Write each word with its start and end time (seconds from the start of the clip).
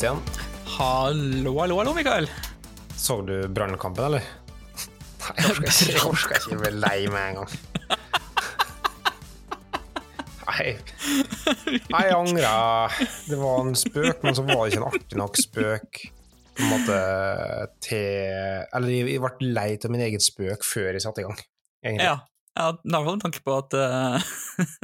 Stian. 0.00 0.20
Hallo, 0.78 1.50
hallo, 1.60 1.74
hallo, 1.76 1.92
Mikael. 1.92 2.24
Så 2.96 3.18
du 3.20 3.48
Brannkampen, 3.52 4.04
eller? 4.06 4.22
Nei, 5.20 5.34
jeg 5.36 5.50
orker 5.50 5.66
ikke, 5.66 5.88
jeg 5.90 6.04
orker 6.08 6.38
ikke 6.38 6.56
bli 6.62 6.70
lei 6.72 7.00
med 7.12 7.20
en 7.20 7.34
gang. 7.36 7.50
Nei, 10.46 10.70
Nei, 11.92 12.00
jeg 12.06 12.14
angra. 12.16 12.52
Det 13.28 13.36
var 13.42 13.60
en 13.60 13.76
spøk, 13.76 14.24
men 14.24 14.38
så 14.38 14.44
var 14.46 14.62
det 14.62 14.70
ikke 14.70 14.80
en 14.80 14.86
artig 14.86 15.18
nok 15.20 15.36
spøk. 15.36 16.00
På 16.56 16.64
en 16.64 16.72
måte 16.72 17.00
til 17.84 18.64
Eller 18.72 18.94
jeg 18.94 19.18
jeg 19.18 19.22
ble 19.26 19.50
lei 19.52 19.66
av 19.76 19.92
min 19.92 20.04
egen 20.06 20.24
spøk 20.24 20.64
før 20.64 20.94
jeg 20.94 21.04
satte 21.04 21.20
i 21.20 21.26
gang. 21.26 21.42
Egentlig. 21.84 22.06
Ja, 22.08 22.14
ja 22.56 22.70
i 22.72 22.94
hvert 22.94 23.10
fall 23.10 23.18
med 23.18 23.26
tanke 23.26 23.44
på 23.44 23.58
at, 23.58 23.76
uh, 23.76 24.16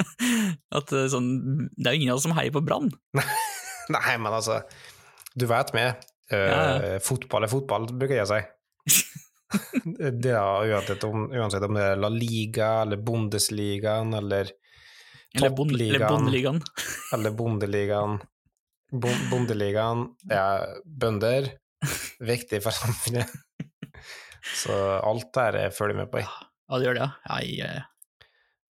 at 0.82 0.92
eh, 0.92 1.08
sånn, 1.14 1.32
Det 1.72 1.88
er 1.88 1.96
jo 1.96 2.02
ingen 2.02 2.12
av 2.12 2.20
oss 2.20 2.28
som 2.28 2.36
heier 2.36 2.52
på 2.52 2.60
Brann. 2.68 2.92
Nei, 3.96 4.18
men 4.20 4.28
altså 4.34 4.60
Du 5.36 5.46
vet 5.50 5.72
meg. 5.76 6.04
Uh, 6.32 6.36
Ja, 6.36 7.00
Fotball 7.04 7.46
er 7.46 7.52
fotball, 7.52 7.84
bruker 7.92 8.16
jeg 8.18 8.26
å 8.26 8.30
si. 8.32 8.40
det 10.22 10.32
er 10.32 10.70
uansett 10.72 11.04
om, 11.06 11.28
uansett 11.30 11.66
om 11.66 11.76
det 11.76 11.84
er 11.92 12.00
La 12.00 12.10
Liga 12.10 12.70
eller 12.82 12.98
Bundesligaen 13.02 14.14
eller 14.18 14.50
Eller, 15.36 15.52
bond, 15.52 15.74
eller 15.76 16.00
Toppligaen. 16.00 16.16
Bondeligaen. 16.16 16.60
eller 17.14 17.36
Bondeligaen. 17.36 18.18
Bon, 18.96 19.22
bondeligaen 19.30 20.04
er 20.32 20.66
bønder. 20.86 21.50
Viktig 22.22 22.62
for 22.64 22.74
samfunnet. 22.74 23.30
Så 24.62 24.72
alt 25.02 25.32
der 25.34 25.58
jeg 25.64 25.74
følger 25.74 25.98
med 25.98 26.10
på. 26.12 26.22
Ja, 26.22 26.78
det 26.78 26.86
gjør 26.86 26.98
det, 26.98 27.06
ja. 27.06 27.38
Jeg, 27.42 27.82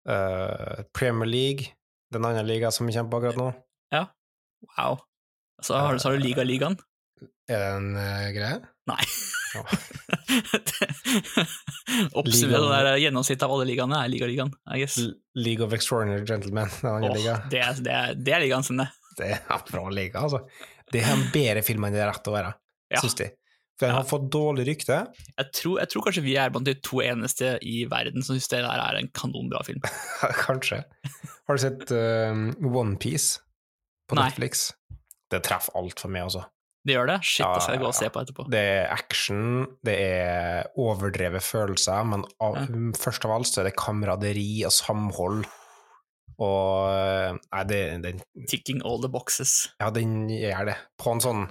uh... 0.10 0.86
Premier 0.96 1.30
League, 1.30 1.76
den 2.16 2.26
andre 2.28 2.46
liga 2.48 2.72
som 2.72 2.88
vi 2.88 2.96
kjemper 2.96 3.12
på 3.12 3.22
akkurat 3.22 3.42
nå. 3.42 3.50
Ja, 3.96 4.06
Wow. 4.80 5.04
Så 5.64 5.74
har, 5.78 5.94
du- 5.94 6.00
så 6.00 6.10
har 6.10 6.18
du 6.18 6.24
Liga-ligaen. 6.26 6.76
Er 7.48 7.60
det 7.62 7.70
en 7.78 7.92
uh, 7.96 8.32
greie? 8.36 8.58
Nei. 8.90 9.04
Ja. 9.56 9.62
Oppsummere 12.20 12.60
det 12.66 12.82
der 12.90 13.00
gjennomsnittet 13.06 13.46
av 13.46 13.54
alle 13.56 13.68
ligaene 13.70 14.02
er 14.04 14.12
Liga-ligaen, 14.12 14.52
I 14.76 14.82
guess. 14.82 14.98
League 15.38 15.64
of 15.66 15.74
Extraordinary 15.78 16.26
Gentlemen, 16.28 16.70
den 16.82 17.08
Åh, 17.08 17.16
liga. 17.16 17.38
det, 17.52 17.62
er, 17.64 17.80
det, 17.86 17.94
er, 17.96 18.18
det 18.20 18.36
er 18.36 18.44
ligaen 18.46 18.66
sin, 18.68 18.82
det. 18.82 18.90
Det 19.16 19.30
er 19.38 19.42
en 19.56 19.64
bra 19.70 19.86
liga, 19.94 20.26
altså. 20.26 20.42
Det 20.92 21.02
er 21.02 21.14
en 21.16 21.26
bedre 21.34 21.64
film 21.66 21.86
enn 21.88 21.96
det 21.96 22.04
er 22.04 22.12
rett 22.12 22.28
å 22.30 22.36
være, 22.36 22.52
Ja. 22.94 23.02
syns 23.04 23.18
de. 23.22 23.30
For 23.76 23.90
den 23.90 23.96
har 23.98 24.06
fått 24.08 24.28
dårlig 24.32 24.64
rykte. 24.70 24.98
Jeg 25.36 25.48
tror, 25.58 25.80
jeg 25.82 25.90
tror 25.92 26.06
kanskje 26.06 26.22
vi 26.24 26.36
er 26.40 26.52
blant 26.54 26.68
de 26.68 26.78
to 26.80 27.02
eneste 27.04 27.56
i 27.68 27.82
verden 27.92 28.24
som 28.24 28.38
syns 28.38 28.48
det 28.54 28.62
der 28.64 28.80
er 28.80 29.00
en 29.02 29.10
kanonbra 29.12 29.60
film. 29.68 29.82
Kanskje. 30.46 30.78
Har 31.46 31.58
du 31.58 31.62
sett 31.64 31.92
uh, 31.92 32.46
Onepiece 32.72 33.42
på 34.08 34.16
Nei. 34.16 34.30
Netflix? 34.30 34.70
Det 35.36 35.42
treffer 35.46 35.76
alt 35.80 36.00
for 36.02 36.14
meg, 36.16 36.26
altså. 36.30 36.46
Det 36.86 36.94
gjør 36.94 37.08
det? 37.10 37.18
Shit, 37.26 37.42
Ja, 37.42 37.52
det 37.56 37.64
skal 37.66 37.74
jeg 37.76 37.82
gå 37.82 37.88
og 37.90 37.96
se 37.98 38.08
på 38.14 38.22
etterpå. 38.22 38.44
Det 38.54 38.60
er 38.62 38.92
action, 38.94 39.46
det 39.88 39.96
er 40.06 40.68
overdrevet 40.78 41.42
følelser, 41.42 42.04
men 42.06 42.26
av, 42.46 42.60
Ja. 42.62 42.66
først 43.02 43.26
av 43.26 43.34
alt 43.40 43.50
så 43.50 43.64
er 43.64 43.70
det 43.72 43.76
kameraderi 43.80 44.50
og 44.68 44.74
samhold. 44.76 45.48
Og 46.36 46.92
eh, 46.92 47.38
Nei, 47.40 47.64
det, 47.72 47.80
den, 48.04 48.22
Ticking 48.52 48.84
all 48.86 49.02
the 49.02 49.10
boxes. 49.10 49.70
ja, 49.82 49.90
den 49.96 50.28
gjør 50.30 50.70
det. 50.70 50.78
På 51.02 51.16
en 51.16 51.24
sånn 51.26 51.46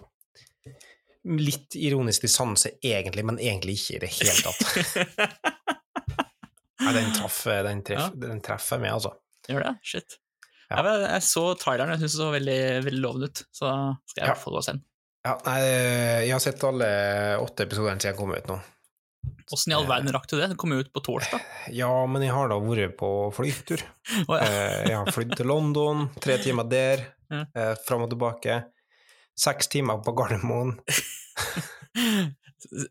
litt 1.24 1.72
ironisk 1.80 2.26
distanse, 2.26 2.74
egentlig, 2.84 3.24
men 3.24 3.38
egentlig 3.40 3.78
ikke 3.80 3.94
i 3.96 4.00
det 4.04 4.10
hele 4.12 4.38
tatt. 4.44 5.54
Nei, 6.84 6.92
den 6.92 7.12
traff, 7.16 7.38
den, 7.64 7.80
treff, 7.86 8.10
den 8.20 8.42
treffer 8.44 8.78
meg, 8.82 8.92
altså. 8.98 9.14
Gjør 9.48 9.64
det? 9.64 9.72
Shit. 9.88 10.18
Ja. 10.70 10.80
Jeg, 10.82 11.00
jeg 11.10 11.22
så 11.28 11.44
traileren, 11.60 11.90
jeg 11.94 12.00
syns 12.04 12.14
det 12.16 12.20
så 12.22 12.30
veldig, 12.34 12.58
veldig 12.86 13.00
lovende 13.04 13.28
ut, 13.30 13.42
så 13.52 13.72
skal 14.10 14.22
jeg 14.22 14.28
Ja. 14.30 14.34
få 14.38 14.46
fall 14.48 14.56
gå 14.56 14.62
og 14.62 14.64
se 14.68 14.72
den. 14.76 14.84
Ja, 15.24 15.34
nei, 15.46 15.58
jeg 16.28 16.32
har 16.34 16.42
sett 16.44 16.64
alle 16.68 16.88
åtte 17.40 17.64
episodene 17.64 17.96
siden 18.00 18.12
jeg 18.12 18.18
kom 18.18 18.32
ut 18.36 18.48
nå. 18.50 18.58
Åssen 19.56 19.72
i 19.72 19.76
all 19.76 19.86
verden 19.88 20.12
rakk 20.12 20.26
du 20.28 20.34
det? 20.36 20.50
Den 20.52 20.58
kom 20.60 20.72
jo 20.74 20.82
ut 20.84 20.90
på 20.92 21.00
torsdag. 21.04 21.40
Ja, 21.80 21.88
men 22.08 22.22
jeg 22.24 22.32
har 22.36 22.48
da 22.52 22.58
vært 22.60 22.96
på 23.00 23.08
flytur. 23.32 23.80
oh, 24.28 24.36
ja. 24.36 24.44
Eh, 24.44 24.88
Jeg 24.90 24.98
har 25.00 25.12
flydd 25.12 25.32
til 25.36 25.48
London, 25.48 26.06
tre 26.20 26.36
timer 26.44 26.68
der, 26.68 27.06
Ja. 27.32 27.44
eh, 27.56 27.74
fram 27.88 28.04
og 28.04 28.10
tilbake. 28.12 28.62
Seks 29.36 29.66
timer 29.72 30.02
på 30.04 30.12
Gardermoen. 30.16 30.76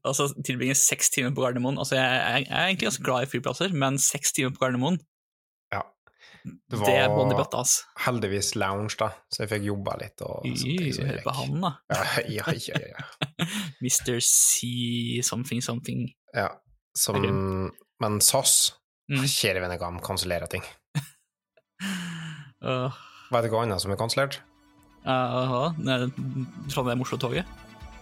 altså 0.03 0.27
tilbringe 0.45 0.75
seks 0.77 1.09
timer 1.13 1.31
på 1.35 1.43
Gardermoen. 1.45 1.77
Altså, 1.81 1.95
jeg, 1.97 2.47
er 2.49 2.65
egentlig 2.67 2.89
ganske 2.89 3.05
glad 3.05 3.25
i 3.27 3.29
flyplasser, 3.31 3.73
men 3.77 3.97
seks 4.01 4.33
timer 4.35 4.53
på 4.55 4.63
Gardermoen. 4.65 4.99
Det 6.43 6.79
det 6.83 6.93
er 6.99 7.07
var 7.13 7.29
bøtta, 7.37 7.61
ass. 7.63 7.77
heldigvis 8.03 8.49
lounge, 8.59 8.97
da, 8.99 9.07
så 9.31 9.43
jeg 9.45 9.49
fikk 9.53 9.63
jobba 9.69 9.93
litt. 10.01 10.21
Og 10.27 10.43
Hør 10.43 11.21
på 11.23 11.33
han, 11.37 11.53
da. 11.63 11.71
Ja, 11.93 12.03
ja, 12.27 12.55
ja, 12.67 12.81
ja. 12.91 13.47
Mr. 13.83 14.19
C 14.19 15.21
something 15.23 15.61
something. 15.63 16.09
ja. 16.35 16.49
Som, 16.95 17.23
men 17.99 18.19
SAS, 18.21 18.73
Mm. 19.09 19.25
kjære 19.37 19.59
vene, 19.59 19.75
kan 19.81 19.97
kansellere 19.99 20.47
ting. 20.47 20.63
Uh, 22.63 22.87
Vet 23.33 23.43
du 23.43 23.49
hva 23.51 23.63
annet 23.65 23.81
som 23.83 23.91
er 23.91 23.97
kansellert? 23.99 24.37
uh, 25.03 25.73
Trondheim-Oslo-toget. 26.71 27.43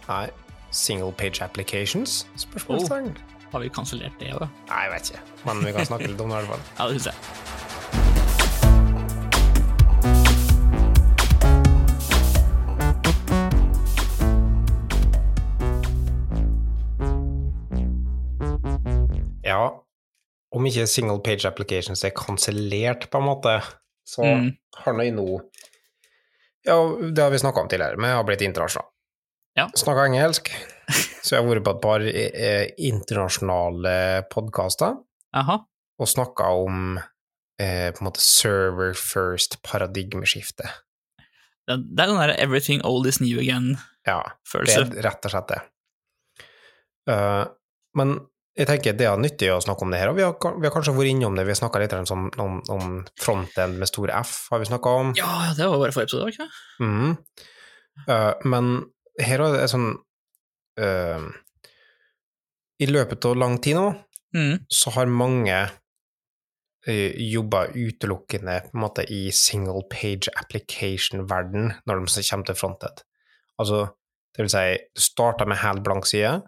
Nei. 0.08 0.28
Single 0.70 1.10
page 1.12 1.42
applications? 1.42 2.22
Spørsmålstegn. 2.38 3.10
Har 3.52 3.60
vi 3.60 3.68
kansellert 3.74 4.14
det 4.22 4.30
òg? 4.38 4.46
Nei, 4.70 4.78
jeg 4.86 4.92
vet 4.94 5.10
ikke, 5.10 5.24
men 5.48 5.64
vi 5.66 5.72
kan 5.76 5.88
snakke 5.90 6.08
litt 6.12 6.22
om 6.24 6.30
det 6.32 6.38
i 6.38 6.46
hvert 6.46 6.54
fall. 6.54 6.62
Ja, 6.78 6.86
det 6.88 7.00
synes 7.02 7.10
jeg. 7.10 7.16
Om 20.52 20.66
ikke 20.68 20.86
single 20.90 21.20
page 21.24 21.46
applications 21.48 22.04
er 22.04 22.10
kansellert, 22.16 23.08
på 23.10 23.18
en 23.18 23.24
måte, 23.28 23.54
så 24.08 24.24
Mm. 24.24 24.50
har 24.84 24.92
nå 24.98 25.10
nå 25.14 25.40
Ja, 26.64 26.76
det 27.10 27.18
har 27.18 27.30
vi 27.30 27.38
snakka 27.38 27.60
om 27.60 27.68
tidligere, 27.68 27.96
men 27.96 28.10
jeg 28.10 28.16
har 28.16 28.24
blitt 28.24 28.42
internasjonal. 28.46 28.88
Ja. 29.56 29.68
Snakka 29.76 30.04
engelsk, 30.06 30.48
så 31.22 31.34
jeg 31.36 31.42
har 31.42 31.48
vært 31.54 31.64
på 31.64 31.70
et 31.74 31.80
par 31.82 32.00
eh, 32.06 32.68
internasjonale 32.78 34.24
podkaster 34.30 34.94
og 35.98 36.06
snakka 36.08 36.44
om 36.64 36.98
eh, 37.58 37.90
på 37.92 37.98
en 38.00 38.06
måte 38.08 38.20
server 38.22 38.94
first-paradigmeskifte. 38.94 40.70
Det, 41.68 41.76
det 41.96 42.00
er 42.02 42.06
den 42.10 42.16
derre 42.18 42.36
'everything 42.38 42.80
old 42.84 43.06
is 43.06 43.20
new 43.20 43.40
Ja, 43.40 43.60
again'-følelse. 44.06 44.90
det 44.90 44.98
er 45.04 45.08
rett 45.10 45.24
og 45.24 45.30
slett 45.30 45.48
det. 45.48 45.60
Uh, 47.08 47.44
men 47.94 48.20
jeg 48.52 48.68
tenker 48.68 48.96
det 48.96 49.06
er 49.08 49.20
nyttig 49.20 49.48
å 49.48 49.60
snakke 49.64 49.86
om 49.86 49.92
det 49.94 50.00
her, 50.02 50.10
og 50.12 50.18
vi 50.18 50.24
har, 50.26 50.34
vi 50.60 50.68
har 50.68 50.74
kanskje 50.74 50.92
vært 50.92 51.12
innom 51.14 51.36
det. 51.38 51.46
Vi 51.48 51.54
har 51.54 51.60
snakka 51.62 51.80
litt 51.80 51.94
om, 51.96 52.26
om, 52.42 52.58
om 52.74 52.90
frontend 53.20 53.80
med 53.80 53.88
stor 53.88 54.12
F, 54.18 54.34
har 54.52 54.60
vi 54.60 54.68
snakka 54.68 54.92
om. 55.00 55.12
Ja, 55.16 55.52
det 55.56 55.68
var 55.70 55.80
bare 55.80 55.94
forrige 55.96 56.10
episode, 56.10 56.32
ikke? 56.34 56.48
Mhm. 56.84 57.14
Eh, 58.08 58.32
men 58.48 58.72
her 59.20 59.42
er 59.44 59.54
det 59.56 59.68
sånn 59.68 59.90
uh, 60.80 61.24
I 62.80 62.86
løpet 62.88 63.26
av 63.28 63.36
lang 63.36 63.58
tid 63.60 63.76
nå 63.80 63.90
Mm. 64.32 64.62
så 64.72 64.88
har 64.94 65.10
mange 65.12 65.56
uh, 66.88 67.10
jobba 67.20 67.66
utelukkende 67.74 68.54
på 68.64 68.70
en 68.72 68.80
måte 68.80 69.04
i 69.12 69.26
single 69.28 69.82
page 69.92 70.32
application-verden 70.40 71.74
når 71.84 72.00
de 72.00 72.24
kommer 72.30 72.48
til 72.48 72.56
frontet. 72.56 73.02
Altså, 73.60 73.82
det 74.32 74.46
vil 74.46 74.48
si, 74.54 74.64
du 74.96 75.04
starter 75.04 75.44
med 75.52 75.60
helt 75.60 75.84
blank 75.84 76.08
side, 76.08 76.40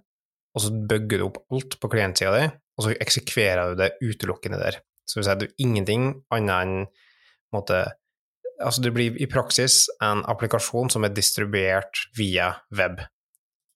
og 0.54 0.62
så 0.62 0.70
bygger 0.90 1.20
du 1.20 1.26
opp 1.26 1.40
alt 1.52 1.76
på 1.82 1.90
klientsida 1.92 2.32
di, 2.38 2.44
og 2.78 2.86
så 2.86 2.94
eksekverer 3.02 3.72
du 3.72 3.80
det 3.82 3.92
utelukkende 4.02 4.60
der. 4.60 4.78
Så 5.04 5.18
det 5.18 5.20
vil 5.20 5.28
si, 5.28 5.34
du 5.42 5.64
ingenting 5.66 6.06
annet 6.34 6.56
enn 6.62 6.86
måte 7.54 7.84
Altså, 8.62 8.84
det 8.84 8.92
blir 8.94 9.16
i 9.18 9.26
praksis 9.26 9.88
en 10.00 10.20
applikasjon 10.30 10.86
som 10.88 11.02
er 11.04 11.10
distribuert 11.10 12.04
via 12.16 12.52
web. 12.78 13.00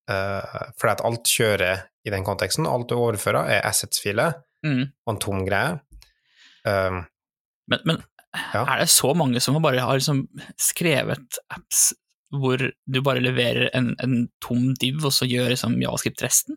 Uh, 0.08 0.70
fordi 0.78 0.92
at 0.92 1.02
alt 1.04 1.26
kjører 1.26 1.80
i 2.06 2.12
den 2.14 2.22
konteksten, 2.24 2.66
alt 2.70 2.86
du 2.88 2.94
overfører 2.94 3.50
er 3.56 3.66
assets-filer 3.66 4.38
Mm. 4.64 4.84
og 5.06 5.12
en 5.12 5.18
tom 5.22 5.42
greie. 5.46 5.80
Um, 6.64 7.04
Men, 7.70 7.80
men 7.84 7.98
Ja. 8.54 8.62
er 8.64 8.78
det 8.78 8.88
så 8.90 9.14
mange 9.18 9.40
som 9.40 9.58
bare 9.62 9.80
har 9.82 9.98
liksom 9.98 10.28
skrevet 10.58 11.38
apps 11.50 11.92
hvor 12.30 12.58
du 12.60 13.00
bare 13.02 13.20
leverer 13.20 13.70
en, 13.74 13.94
en 14.02 14.28
tom 14.40 14.74
div, 14.74 15.04
og 15.04 15.12
så 15.12 15.26
gjør 15.26 15.48
liksom 15.50 15.78
javascript 15.82 16.22
resten? 16.22 16.56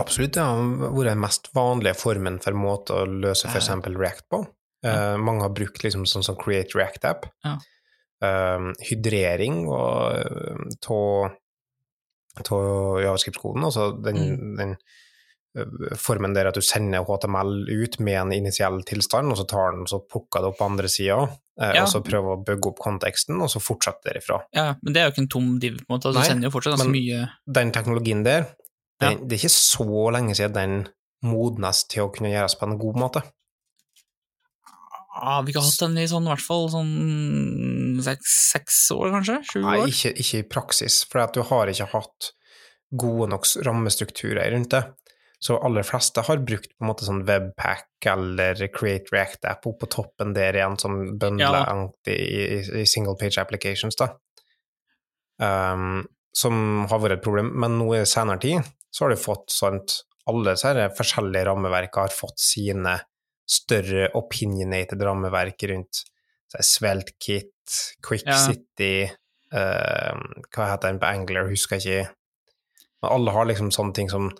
Absolutt, 0.00 0.32
det 0.34 0.42
har 0.42 0.56
vært 0.92 1.08
den 1.12 1.20
mest 1.20 1.48
vanlige 1.54 1.94
formen 1.98 2.38
for 2.42 2.52
måte 2.58 2.94
å 2.94 3.04
løse 3.06 3.46
f.eks. 3.48 3.68
React 3.86 4.26
på. 4.32 4.40
Uh, 4.86 5.16
mange 5.18 5.42
har 5.44 5.50
brukt 5.54 5.82
liksom 5.84 6.06
sånn 6.10 6.24
som 6.26 6.34
Create 6.36 6.74
React-app. 6.74 7.26
Ja. 7.44 7.56
Uh, 8.22 8.72
hydrering 8.88 9.66
av 9.68 10.16
javascript-koden, 13.02 13.64
altså 13.68 13.90
den, 14.02 14.16
Mm. 14.16 14.56
den 14.56 14.76
uh, 15.58 15.96
formen 16.00 16.32
der 16.34 16.46
at 16.48 16.54
du 16.56 16.62
sender 16.64 17.04
HTML 17.04 17.66
ut 17.68 17.98
med 18.00 18.16
en 18.20 18.32
initiell 18.32 18.80
tilstand, 18.88 19.30
og 19.30 19.36
så 19.38 19.44
tar 19.50 19.72
den 19.76 19.84
så 19.86 20.00
plukker 20.00 20.40
det 20.40 20.48
opp 20.52 20.58
på 20.58 20.64
andre 20.70 20.88
sida, 20.88 21.18
eh, 21.60 21.74
Ja. 21.76 21.82
og 21.82 21.88
så 21.92 22.00
prøver 22.02 22.36
å 22.38 22.44
bygge 22.44 22.70
opp 22.72 22.78
konteksten, 22.80 23.36
og 23.42 23.50
så 23.50 23.60
fortsetter 23.60 24.14
derifra. 24.14 24.40
Ja, 24.54 24.74
men 24.82 24.92
det 24.94 25.02
er 25.02 25.10
jo 25.10 25.12
ikke 25.12 25.22
en 25.26 25.28
tom 25.28 25.58
div, 25.60 25.76
på 25.84 25.90
en 25.90 25.98
måte. 25.98 26.08
Altså, 26.08 26.22
du 26.22 26.28
sender 26.30 26.48
jo 26.48 26.58
fortsatt 26.58 26.78
ganske 26.78 26.90
men- 26.90 27.02
mye 27.02 27.28
Den 27.52 27.70
teknologien 27.72 28.24
der, 28.24 28.46
Ja. 29.02 29.12
Det, 29.12 29.28
det 29.28 29.36
er 29.36 29.42
ikke 29.42 29.54
så 29.58 30.10
lenge 30.14 30.36
siden 30.38 30.56
den 30.56 30.74
modnes 31.26 31.84
til 31.90 32.06
å 32.06 32.10
kunne 32.14 32.32
gjøres 32.32 32.56
på 32.58 32.66
en 32.68 32.78
god 32.80 32.98
måte. 32.98 33.22
ah, 35.14 35.42
Vi 35.46 35.52
har 35.54 35.62
hatt 35.62 35.82
den 35.84 35.98
i 36.02 36.06
sånn, 36.10 36.26
i 36.26 36.32
hvert 36.32 36.44
fall 36.44 36.68
sånn 36.72 38.00
seks, 38.02 38.32
seks 38.54 38.80
år, 38.94 39.10
kanskje? 39.18 39.36
Sju 39.50 39.60
Nei, 39.62 39.76
ikke, 39.92 40.14
ikke 40.24 40.40
i 40.40 40.48
praksis, 40.56 41.02
for 41.10 41.26
du 41.34 41.42
har 41.50 41.70
ikke 41.70 41.90
hatt 41.92 42.32
gode 42.92 43.30
nok 43.32 43.46
rammestrukturer 43.64 44.50
rundt 44.52 44.74
det. 44.74 44.82
Så 45.42 45.56
aller 45.58 45.82
fleste 45.82 46.22
har 46.22 46.42
brukt 46.46 46.70
på 46.70 46.84
en 46.84 46.90
måte 46.92 47.06
sånn 47.06 47.24
webpack 47.26 48.06
eller 48.06 48.60
Create 48.74 49.10
React-app 49.10 49.64
oppå 49.66 49.80
på 49.80 49.88
toppen 49.96 50.34
der 50.36 50.54
igjen, 50.54 50.76
som 50.78 51.00
bøndler 51.18 51.64
Ja. 51.66 51.88
i, 52.06 52.14
i, 52.14 52.58
i 52.82 52.84
single 52.86 53.16
page 53.18 53.40
applications, 53.42 53.98
da. 53.98 54.12
Um, 55.42 56.04
som 56.36 56.86
har 56.88 57.00
vært 57.02 57.18
et 57.18 57.24
problem, 57.24 57.50
men 57.58 57.74
nå 57.80 57.88
i 57.96 58.04
senere 58.06 58.38
tid 58.42 58.62
så 58.92 59.04
har 59.04 59.14
du 59.14 59.20
fått 59.20 59.52
sånt 59.52 60.02
Alle 60.30 60.52
disse 60.54 60.86
forskjellige 60.94 61.48
rammeverkene 61.48 62.06
har 62.06 62.14
fått 62.14 62.38
sine 62.38 62.92
større 63.50 64.10
opinionated 64.14 65.02
rammeverk 65.02 65.64
rundt 65.70 66.04
Sveltkit, 66.52 67.48
Quick 68.06 68.26
Ja. 68.28 68.36
City 68.38 69.08
uh, 69.08 70.14
Hva 70.52 70.68
heter 70.68 70.92
den 70.92 71.00
på 71.02 71.08
Angler, 71.08 71.48
husker 71.50 71.80
jeg 71.80 72.04
ikke. 72.04 72.14
Men 73.02 73.14
alle 73.16 73.34
har 73.34 73.48
liksom 73.48 73.72
sånne 73.74 73.96
ting 73.96 74.12
som 74.12 74.30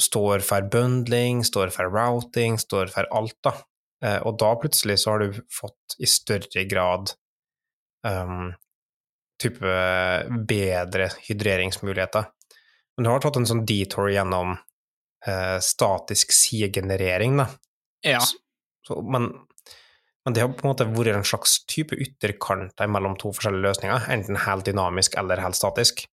står 0.00 0.44
for 0.46 0.64
bundling, 0.70 1.42
står 1.44 1.72
for 1.74 1.90
routing, 1.90 2.56
står 2.62 2.92
for 2.94 3.10
alt, 3.12 3.36
da. 3.44 3.56
Uh, 4.00 4.20
og 4.24 4.38
da 4.40 4.54
plutselig 4.62 5.00
så 5.02 5.14
har 5.14 5.24
du 5.26 5.40
fått 5.52 5.98
i 6.00 6.08
større 6.08 6.64
grad 6.70 7.12
um, 8.06 8.52
type 9.42 9.74
bedre 10.48 11.10
hydreringsmuligheter. 11.26 12.30
Men 12.96 13.06
du 13.06 13.10
har 13.10 13.22
tatt 13.22 13.38
en 13.40 13.48
sånn 13.48 13.64
detour 13.68 14.10
gjennom 14.12 14.56
eh, 15.26 15.58
statisk 15.64 16.34
sidegenerering, 16.36 17.38
da. 17.40 17.46
Ja. 18.06 18.20
Så, 18.86 19.00
men, 19.04 19.30
men 20.24 20.36
det 20.36 20.44
har 20.44 20.54
på 20.56 20.64
en 20.64 20.72
måte 20.72 20.88
vært 20.88 21.14
en 21.14 21.26
slags 21.26 21.60
type 21.70 21.96
ytterkant 21.96 22.80
mellom 22.88 23.16
to 23.20 23.32
forskjellige 23.36 23.66
løsninger, 23.68 24.08
enten 24.12 24.40
helt 24.46 24.68
dynamisk 24.68 25.16
eller 25.20 25.42
helt 25.42 25.58
statisk. 25.58 26.06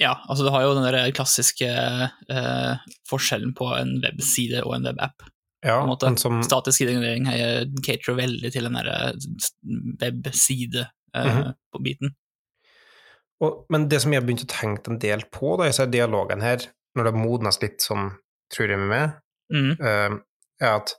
ja, 0.00 0.16
altså 0.28 0.44
du 0.44 0.50
har 0.50 0.64
jo 0.64 0.74
den 0.74 0.88
der 0.88 1.12
klassiske 1.14 1.68
eh, 1.70 2.88
forskjellen 3.10 3.54
på 3.54 3.70
en 3.76 4.00
webside 4.02 4.64
og 4.64 4.76
en 4.78 4.90
webapp. 4.90 5.28
Ja, 5.64 5.78
på 5.78 5.84
en 5.86 5.92
måte. 5.94 6.10
som, 6.20 6.42
Statisk 6.44 6.76
sidegenerering 6.76 7.24
caterer 7.80 8.18
veldig 8.18 8.50
til 8.52 8.66
den 8.66 8.76
derre 8.76 9.14
webside 10.02 10.82
eh, 11.14 11.24
mm 11.24 11.38
-hmm. 11.38 11.82
biten. 11.82 12.14
Og, 13.44 13.64
men 13.72 13.86
det 13.92 14.00
som 14.02 14.12
jeg 14.12 14.20
har 14.22 14.26
begynt 14.26 14.46
å 14.46 14.50
tenke 14.50 14.90
en 14.92 15.00
del 15.02 15.24
på 15.32 15.54
da, 15.60 15.68
i 15.68 15.86
dialogen 15.92 16.42
her, 16.44 16.64
når 16.96 17.10
det 17.10 17.14
modnes 17.18 17.60
litt 17.62 17.84
som 17.84 18.12
tror 18.52 18.74
jeg 18.74 18.80
med, 18.80 19.20
Mm. 19.52 19.74
uh, 19.76 20.14
er 20.64 20.70
at 20.80 20.94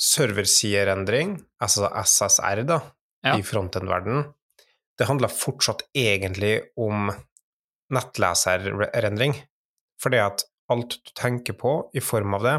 serversiderendring, 0.00 1.36
altså 1.60 1.90
SSR, 2.00 2.62
da, 2.64 2.80
Ja. 3.24 3.36
i 3.36 3.42
frontend-verdenen, 3.42 4.32
det 4.98 5.06
handler 5.06 5.28
fortsatt 5.28 5.82
egentlig 5.94 6.70
om 6.76 7.10
nettleserendring. 7.92 9.34
Fordi 10.00 10.16
at 10.16 10.44
alt 10.70 10.96
du 11.04 11.12
tenker 11.14 11.52
på 11.52 11.90
i 11.94 12.00
form 12.00 12.34
av 12.34 12.42
det, 12.42 12.56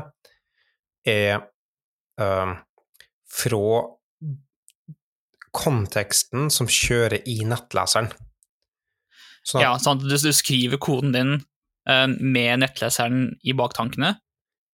er 1.08 1.42
uh, 2.22 2.56
fra 3.26 3.97
konteksten 5.58 6.52
som 6.54 6.70
kjører 6.70 7.20
i 7.28 7.40
nettleseren. 7.50 8.12
Sånn 9.48 9.64
Ja, 9.64 9.74
at 9.78 10.02
du, 10.04 10.10
du 10.12 10.32
skriver 10.36 10.80
koden 10.82 11.14
din 11.16 11.34
uh, 11.90 12.08
med 12.20 12.62
nettleseren 12.64 13.36
i 13.48 13.56
baktankene, 13.58 14.16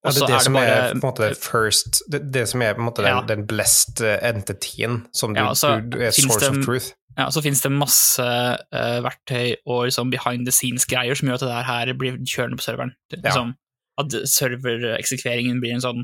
Ja, 0.03 0.11
det 0.11 0.19
er 0.19 0.27
det 0.27 0.33
er 0.33 0.33
det 0.35 0.43
som 0.43 0.55
er 0.59 0.73
på 0.89 0.95
en 0.97 1.03
måte 1.05 1.27
first 1.39 2.01
Det, 2.11 2.19
det 2.35 2.41
som 2.51 2.59
er 2.65 2.73
på 2.75 2.81
en 2.83 2.87
måte 2.89 3.05
den, 3.05 3.13
Ja. 3.15 3.21
den 3.29 3.45
blessed 3.47 4.01
entityen 4.03 5.05
som 5.15 5.31
du, 5.33 5.39
Ja, 5.39 5.53
så 5.55 5.77
du 5.79 5.95
er 6.01 6.11
source 6.11 6.41
det- 6.43 6.57
of 6.59 6.65
truth. 6.65 6.89
Ja, 7.15 7.27
så 7.29 7.43
finnes 7.45 7.61
det 7.61 7.69
masse 7.71 8.23
uh, 8.25 8.99
verktøy 9.05 9.53
og 9.69 9.83
liksom 9.85 10.09
behind 10.09 10.47
the 10.47 10.51
scenes-greier 10.51 11.13
som 11.15 11.29
gjør 11.29 11.35
at 11.37 11.45
det 11.45 11.65
her 11.67 11.93
blir 11.93 12.17
kjørende 12.25 12.57
på 12.57 12.65
serveren. 12.65 12.95
Liksom, 13.13 13.53
at 14.01 14.15
servereksekveringen 14.33 15.59
blir 15.61 15.75
en 15.75 15.83
sånn 15.85 16.01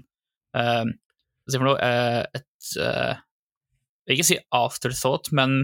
uh, 0.55 0.85
Hva 1.49 1.57
man 1.63 1.71
nå? 1.71 1.73
eh, 1.81 2.25
et 2.37 2.77
eh, 2.77 3.15
Jeg 4.09 4.15
vil 4.15 4.19
ikke 4.23 4.29
si 4.31 4.39
afterthought, 4.57 5.29
men 5.37 5.59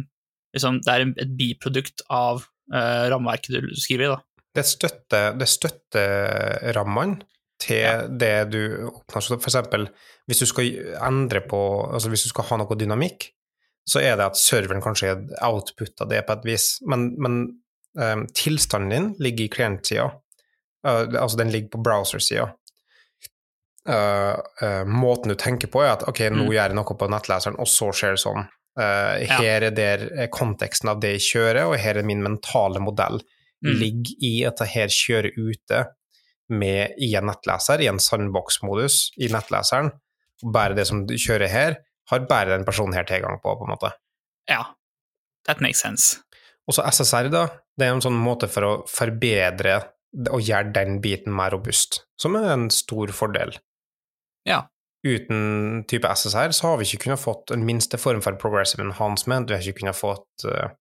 liksom, 0.54 0.80
det 0.86 0.94
er 0.94 1.06
et 1.26 1.32
biprodukt 1.40 2.04
av 2.14 2.44
uh, 2.46 3.06
rammeverket 3.10 3.58
du 3.66 3.72
skriver 3.74 4.06
i. 4.06 4.12
da. 4.14 4.20
Det 4.56 4.64
støtter, 4.70 5.34
det 5.36 5.48
støtter 5.50 6.76
rammene 6.78 7.26
til 7.60 7.82
Ja. 7.82 8.08
det 8.08 8.52
du 8.54 8.62
oppnår. 8.92 9.24
Så 9.26 9.40
for 9.40 9.50
eksempel, 9.50 9.88
hvis 10.30 10.44
du 10.44 10.46
skal 10.46 10.70
endre 11.04 11.42
på 11.42 11.60
Altså 11.92 12.12
hvis 12.12 12.24
du 12.28 12.30
skal 12.30 12.46
ha 12.50 12.58
noe 12.62 12.78
dynamikk, 12.78 13.32
så 13.88 14.02
er 14.02 14.16
det 14.18 14.26
at 14.32 14.38
serveren 14.40 14.82
kanskje 14.82 15.12
er 15.12 15.26
output 15.46 16.02
av 16.02 16.10
det 16.10 16.24
på 16.26 16.34
et 16.34 16.46
vis, 16.48 16.80
men, 16.90 17.16
men 17.22 17.36
um, 18.00 18.26
tilstanden 18.34 18.90
din 18.90 19.12
ligger 19.22 19.46
i 19.46 19.52
klientsida. 19.54 20.08
Uh, 20.86 21.06
altså 21.22 21.38
den 21.38 21.52
ligger 21.54 21.76
på 21.76 21.84
browsersida. 21.86 22.48
Uh, 23.88 24.40
uh, 24.64 24.84
måten 24.90 25.30
du 25.30 25.36
tenker 25.38 25.70
på, 25.70 25.84
er 25.86 25.92
at 25.94 26.04
ok, 26.10 26.24
nå 26.34 26.46
Mm. 26.46 26.52
gjør 26.52 26.68
jeg 26.70 26.76
noe 26.76 26.96
på 26.98 27.10
nettleseren, 27.12 27.60
og 27.60 27.68
så 27.70 27.92
skjer 27.94 28.16
det 28.16 28.24
sånn. 28.24 28.48
Uh, 28.78 29.22
Ja. 29.24 29.38
her 29.40 29.64
er 29.64 29.72
der 29.72 30.10
er 30.24 30.28
konteksten 30.28 30.90
av 30.90 31.00
det 31.00 31.12
jeg 31.20 31.22
kjører, 31.32 31.68
og 31.70 31.78
her 31.80 31.98
er 31.98 32.04
min 32.04 32.24
mentale 32.24 32.80
modell 32.82 33.22
Mm. 33.64 33.80
ligger 33.80 34.16
i 34.22 34.44
at 34.46 34.58
jeg 34.60 34.68
her 34.74 34.88
kjører 34.88 35.32
ute 35.38 35.86
med, 36.50 36.92
i 37.00 37.16
en 37.16 37.26
nettleser, 37.26 37.80
i 37.82 37.88
en 37.88 37.98
sandbox-modus 38.00 39.12
i 39.18 39.28
nettleseren. 39.28 39.92
Og 40.44 40.52
bare 40.54 40.76
det 40.76 40.86
som 40.88 41.06
du 41.08 41.14
kjører 41.16 41.48
her, 41.50 41.78
har 42.10 42.20
bare 42.28 42.46
den 42.58 42.66
personen 42.66 42.94
her 42.94 43.04
tilgang 43.04 43.40
på, 43.42 43.56
på 43.58 43.66
en 43.66 43.74
måte. 43.74 43.92
Ja, 44.50 44.66
that 45.46 45.62
makes 45.62 45.80
sense. 45.80 46.18
Og 46.68 46.74
så 46.76 46.84
SSR, 46.86 47.30
da, 47.32 47.48
det 47.78 47.88
er 47.88 47.94
en 47.94 48.02
sånn 48.02 48.18
måte 48.18 48.48
for 48.50 48.62
å 48.62 48.88
forbedre 48.90 49.84
og 50.32 50.42
gjøre 50.42 50.74
den 50.74 51.00
biten 51.02 51.34
mer 51.34 51.52
robust, 51.52 52.04
som 52.20 52.36
er 52.36 52.52
en 52.54 52.70
stor 52.70 53.08
fordel. 53.08 53.56
Ja. 54.46 54.64
Uten 55.06 55.84
type 55.90 56.10
SSR 56.10 56.54
så 56.56 56.72
har 56.72 56.80
vi 56.80 56.88
ikke 56.88 57.04
kunnet 57.06 57.22
fått 57.22 57.52
en 57.54 57.66
minste 57.66 58.00
form 58.02 58.24
for 58.26 58.38
progressive 58.42 58.82
enhancement, 58.82 59.50
vi 59.50 59.54
har 59.58 59.66
ikke 59.66 59.84
kunnet 59.84 59.98
fått 59.98 60.46
uh, 60.50 60.72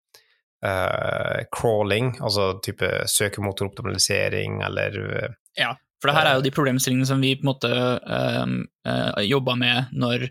uh, 0.64 1.40
crawling, 1.52 2.14
altså 2.24 2.54
type 2.64 2.88
søkemotoroptimalisering 3.12 4.62
eller 4.64 4.96
uh, 5.02 5.34
Ja, 5.60 5.74
for 6.00 6.10
det 6.10 6.16
her 6.16 6.30
er 6.30 6.38
jo 6.38 6.46
de 6.46 6.54
problemstillingene 6.56 7.08
som 7.08 7.20
vi 7.20 7.34
på 7.36 7.44
en 7.44 7.52
måte 7.52 7.74
uh, 7.74 9.20
jobba 9.24 9.58
med 9.60 9.92
når 9.92 10.30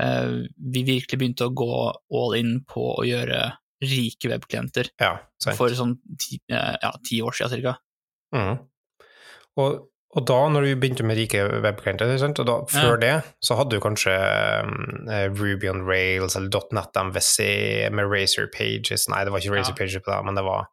vi 0.00 0.80
virkelig 0.86 1.18
begynte 1.18 1.48
å 1.48 1.52
gå 1.52 1.72
all 1.90 2.36
in 2.38 2.52
på 2.64 2.84
å 2.94 3.02
gjøre 3.04 3.40
rike 3.82 4.30
webklienter 4.30 4.86
Ja, 5.02 5.16
for 5.58 5.74
sånn 5.76 5.96
ti, 6.14 6.38
ja, 6.48 6.92
ti 7.04 7.18
år 7.26 7.34
siden 7.36 7.50
cirka. 7.52 7.74
Mm. 8.32 8.62
Og, 9.60 9.90
og 10.10 10.24
da, 10.26 10.36
når 10.50 10.64
du 10.66 10.70
begynte 10.82 11.04
med 11.06 11.18
rike 11.20 11.44
webklienter, 11.62 12.10
og 12.26 12.46
da, 12.48 12.56
før 12.72 12.96
det, 12.98 13.12
så 13.46 13.54
hadde 13.54 13.76
du 13.76 13.82
kanskje 13.84 14.14
um, 14.66 15.06
Ruby 15.38 15.68
on 15.70 15.84
Rails 15.86 16.34
eller 16.36 16.50
.net 16.74 16.98
MVC 16.98 17.36
med 17.94 18.10
Razer 18.10 18.48
Pages 18.50 19.06
Nei, 19.12 19.20
det 19.24 19.30
var 19.30 19.38
ikke 19.44 19.54
Razer 19.54 19.70
Ja. 19.74 19.78
Pages 19.78 20.02
på 20.02 20.10
det, 20.10 20.18
men 20.26 20.34
det 20.40 20.44
var 20.48 20.66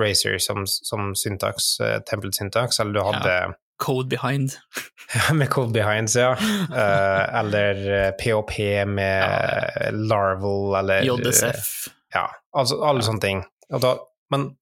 Razer 0.00 0.38
som, 0.40 0.64
som 0.66 1.12
syntaks, 1.18 1.74
uh, 1.84 1.98
template 2.08 2.40
syntax, 2.40 2.80
eller 2.80 2.96
du 2.96 3.02
hadde 3.10 3.36
Code 3.82 4.08
behind. 4.08 4.54
med 5.38 5.50
Code 5.50 5.72
Behinds, 5.74 6.14
ja. 6.16 6.32
Uh, 6.70 7.38
eller 7.42 8.12
POP 8.20 8.52
med 8.88 9.92
Larval, 9.92 10.76
eller 10.80 11.02
JSF. 11.02 11.88
Ja, 12.14 12.28
altså 12.56 12.78
alle 12.84 13.02
Ja. 13.02 13.08
sånne 13.10 13.20
ting. 13.24 13.42
Og 13.72 13.82
da, 13.82 13.96
men 14.30 14.52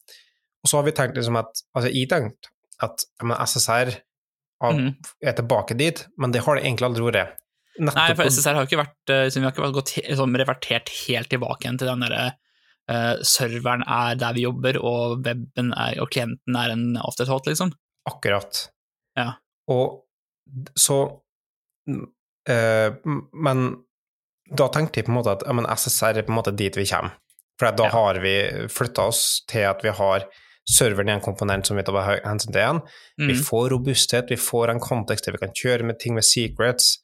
og 0.61 0.69
så 0.69 0.77
har 0.81 0.85
vi 0.89 0.93
tenkt 0.97 1.17
liksom 1.17 1.39
at 1.41 1.63
Altså, 1.75 1.89
jeg 1.93 2.09
tenkte 2.11 2.51
at 2.85 3.05
men 3.23 3.37
SSR 3.37 3.93
har, 4.61 4.77
mm. 4.77 4.91
er 5.25 5.37
tilbake 5.39 5.77
dit, 5.79 6.03
men 6.21 6.35
det 6.35 6.45
har 6.45 6.59
det 6.59 6.67
egentlig 6.67 6.91
aldri 6.91 7.07
vært. 7.09 7.37
Nei, 7.81 8.11
for 8.13 8.29
SSR 8.29 8.59
har 8.59 8.67
ikke 8.67 8.81
vært 8.81 9.13
uh, 9.15 9.27
Vi 9.31 9.41
har 9.45 9.55
ikke 9.55 9.71
gått 9.73 9.93
sånn 10.19 10.35
revertert 10.37 10.91
helt 11.07 11.31
tilbake 11.33 11.65
igjen 11.65 11.79
til 11.81 11.89
den 11.89 12.03
derre 12.05 12.25
uh, 12.91 13.23
serveren 13.25 13.85
er 13.87 14.19
der 14.21 14.35
vi 14.37 14.45
jobber, 14.45 14.77
og 14.83 15.23
weben 15.25 15.73
er, 15.73 15.97
og 16.03 16.11
klienten 16.13 16.59
er 16.59 16.75
en 16.75 16.99
afterthought, 17.01 17.49
liksom. 17.49 17.73
Akkurat. 18.11 18.67
Ja. 19.19 19.35
Og 19.71 20.03
så 20.79 20.97
eh, 22.49 22.91
Men 23.33 23.65
da 24.51 24.69
tenkte 24.73 25.01
jeg 25.01 25.07
på 25.07 25.13
en 25.13 25.19
måte 25.21 25.35
at 25.37 25.45
ja, 25.47 25.55
men 25.55 25.69
SSR 25.71 26.19
er 26.19 26.27
på 26.27 26.33
en 26.33 26.39
måte 26.41 26.55
dit 26.57 26.75
vi 26.75 26.89
kommer. 26.91 27.15
For 27.61 27.71
da 27.77 27.87
Ja. 27.87 27.93
har 27.93 28.19
vi 28.25 28.35
flytta 28.73 29.07
oss 29.13 29.45
til 29.47 29.69
at 29.69 29.85
vi 29.85 29.93
har 29.95 30.25
serveren 30.71 31.11
er 31.11 31.19
en 31.19 31.25
komponent 31.25 31.67
som 31.67 31.79
vi 31.79 31.85
tar 31.87 32.21
hensyn 32.25 32.53
til 32.53 32.61
igjen. 32.63 32.83
Vi 33.19 33.35
Mm. 33.35 33.45
får 33.45 33.71
robusthet, 33.75 34.31
vi 34.31 34.37
får 34.41 34.71
en 34.71 34.81
kontekst 34.81 35.27
der 35.27 35.37
vi 35.37 35.43
kan 35.45 35.55
kjøre 35.55 35.85
med 35.85 35.99
ting 35.99 36.15
med 36.15 36.25
secrets. 36.25 36.99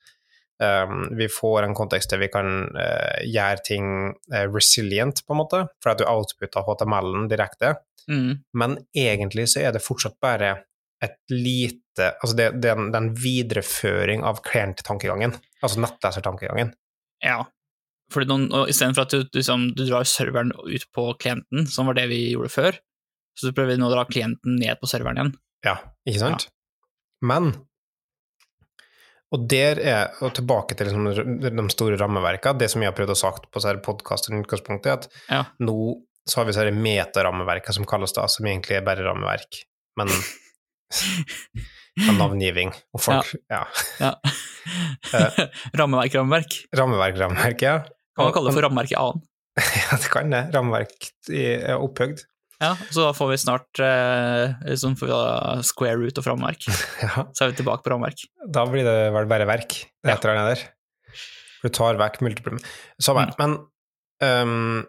Um, 0.62 1.10
vi 1.16 1.28
får 1.28 1.66
en 1.66 1.74
kontekst 1.74 2.10
der 2.10 2.18
vi 2.22 2.28
kan 2.32 2.70
uh, 2.72 3.18
gjøre 3.26 3.64
ting 3.66 4.14
uh, 4.32 4.46
resilient, 4.48 5.20
på 5.26 5.34
en 5.34 5.42
måte, 5.42 5.66
for 5.82 5.92
at 5.92 5.98
du 5.98 6.06
outputter 6.08 6.64
HTML-en 6.64 7.28
direkte. 7.28 7.74
Mm. 8.08 8.38
Men 8.54 8.78
egentlig 8.96 9.48
så 9.52 9.66
er 9.66 9.72
det 9.72 9.84
fortsatt 9.84 10.16
bare 10.22 10.62
et 11.02 11.18
lite 11.30 11.82
Altså 11.96 12.36
det, 12.36 12.46
det 12.60 12.68
er 12.70 12.76
en, 12.76 12.90
det 12.92 12.96
er 12.98 13.04
en 13.06 13.14
videreføring 13.16 14.22
av 14.28 14.42
client-tankegangen, 14.44 15.32
altså 15.64 15.80
nettlesertankegangen. 15.80 16.74
Ja. 17.24 17.38
Fordi 18.12 18.28
noen, 18.28 18.50
og 18.52 18.68
Istedenfor 18.68 19.06
at 19.06 19.14
du, 19.14 19.22
du, 19.24 19.38
liksom, 19.38 19.70
du 19.74 19.86
drar 19.86 20.04
serveren 20.04 20.52
ut 20.52 20.84
på 20.94 21.06
klienten, 21.20 21.64
som 21.72 21.88
var 21.88 21.96
det 21.96 22.04
vi 22.12 22.20
gjorde 22.34 22.52
før, 22.52 22.76
så 23.36 23.52
prøver 23.54 23.74
vi 23.74 23.80
nå 23.82 23.88
å 23.90 23.94
dra 23.94 24.04
klienten 24.08 24.56
ned 24.60 24.78
på 24.80 24.88
serveren 24.90 25.18
igjen. 25.20 25.32
Ja, 25.66 25.76
ikke 26.08 26.22
sant? 26.24 26.48
Men 27.24 27.52
Og 29.34 29.42
der 29.50 29.80
er, 29.82 30.12
og 30.22 30.30
tilbake 30.36 30.76
til 30.78 30.86
liksom 30.86 31.40
de 31.42 31.64
store 31.74 31.96
rammeverkene, 31.98 32.60
det 32.62 32.68
som 32.70 32.80
jeg 32.84 32.92
har 32.92 32.94
prøvd 32.96 33.10
å 33.10 33.16
sagt 33.18 33.48
på 33.50 33.62
podkasten 33.82 34.36
i 34.36 34.42
utgangspunktet, 34.44 34.86
er 34.86 34.92
at 35.00 35.08
Ja. 35.28 35.40
nå 35.58 35.74
så 36.28 36.38
har 36.40 36.44
vi 36.46 36.52
disse 36.52 36.70
metarammeverkene 36.74 37.74
som 37.74 37.84
kalles 37.86 38.12
da, 38.14 38.26
som 38.30 38.46
egentlig 38.46 38.76
er 38.78 38.86
bare 38.86 39.02
rammeverk, 39.04 39.64
men 39.98 40.08
navngiving. 42.18 42.72
Og 42.94 43.00
folk, 43.02 43.34
ja. 43.50 43.64
Ja. 44.00 44.12
ja. 45.12 45.48
rammeverk, 45.80 46.14
rammeverk. 46.14 46.56
Rammeverk, 46.76 47.18
rammeverk, 47.20 47.62
ja. 47.66 47.76
Kan 48.16 48.28
man 48.28 48.32
kalle 48.36 48.50
det 48.50 48.56
for 48.56 48.66
rammeverk 48.68 48.92
i 48.94 49.00
annen? 49.00 49.22
Ja, 49.82 49.96
det 49.96 50.10
kan 50.12 50.30
det. 50.34 50.42
Rammeverk 50.54 51.10
i- 51.32 51.44
er 51.66 51.78
opphøgd. 51.80 52.24
Ja, 52.60 52.70
så 52.90 53.02
da 53.04 53.12
får 53.12 53.28
vi 53.30 53.36
snart 53.42 53.80
eh, 53.84 54.54
liksom 54.70 54.94
får 54.96 55.06
vi 55.06 55.12
da 55.12 55.62
square 55.66 55.98
root 56.00 56.18
og 56.18 56.24
framverk. 56.24 56.66
Ja, 57.04 57.26
Så 57.36 57.44
er 57.44 57.50
vi 57.52 57.58
tilbake 57.62 57.84
på 57.84 57.92
rammeverk. 57.92 58.22
da 58.48 58.64
blir 58.70 58.84
det 58.86 58.96
vel 59.12 59.26
bare 59.28 59.46
verk, 59.48 59.76
det 60.04 60.14
Ja. 60.14 60.16
annet 60.32 60.56
der. 60.56 60.64
Du 61.62 61.68
tar 61.68 61.96
vekk 62.00 62.20
multiple 62.22 62.58
Samme, 63.02 63.26
Mm. 63.26 63.34
men 63.38 63.56
um, 64.22 64.86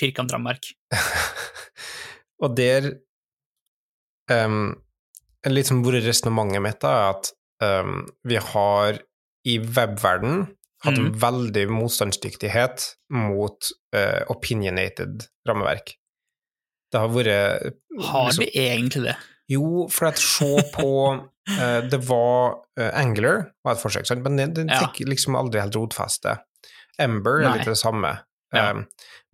Firkantrammeverk. 0.00 0.72
Og 2.42 2.54
der 2.58 2.90
um, 4.30 4.74
Litt 5.46 5.68
som 5.68 5.82
hvor 5.84 5.92
resonnementet 6.00 6.62
mitt 6.64 6.84
er 6.88 7.10
at 7.12 7.28
um, 7.62 8.06
vi 8.24 8.36
har 8.40 8.98
i 9.44 9.58
webverden 9.60 10.46
hatt 10.84 10.98
Mhm. 11.00 11.12
veldig 11.20 11.64
motstandsdyktighet 11.72 12.82
mot 13.12 13.70
uh, 13.96 14.24
opinionated 14.32 15.26
rammeverk. 15.48 15.94
Det 16.94 17.00
har 17.02 17.10
vært 17.10 17.72
Har 18.06 18.28
liksom- 18.30 18.44
vi 18.44 18.50
egentlig 18.68 19.04
det? 19.08 19.16
Jo, 19.50 19.88
for 19.92 20.08
at 20.08 20.20
se 20.22 20.52
på 20.72 20.90
uh, 21.18 21.80
Det 21.92 21.98
var 22.06 22.54
uh, 22.80 22.90
Angler 22.96 23.50
var 23.66 23.74
et 23.74 23.82
forsøk, 23.82 24.06
sant? 24.08 24.22
men 24.24 24.38
den, 24.40 24.54
den 24.56 24.70
Ja. 24.72 24.78
fikk 24.86 25.02
liksom 25.10 25.36
aldri 25.36 25.60
helt 25.60 25.74
rotfeste. 25.76 26.38
Ember 27.02 27.42
er 27.42 27.56
litt 27.58 27.66
det 27.68 27.76
samme. 27.76 28.14
Ja. 28.54 28.70
Um, 28.70 28.84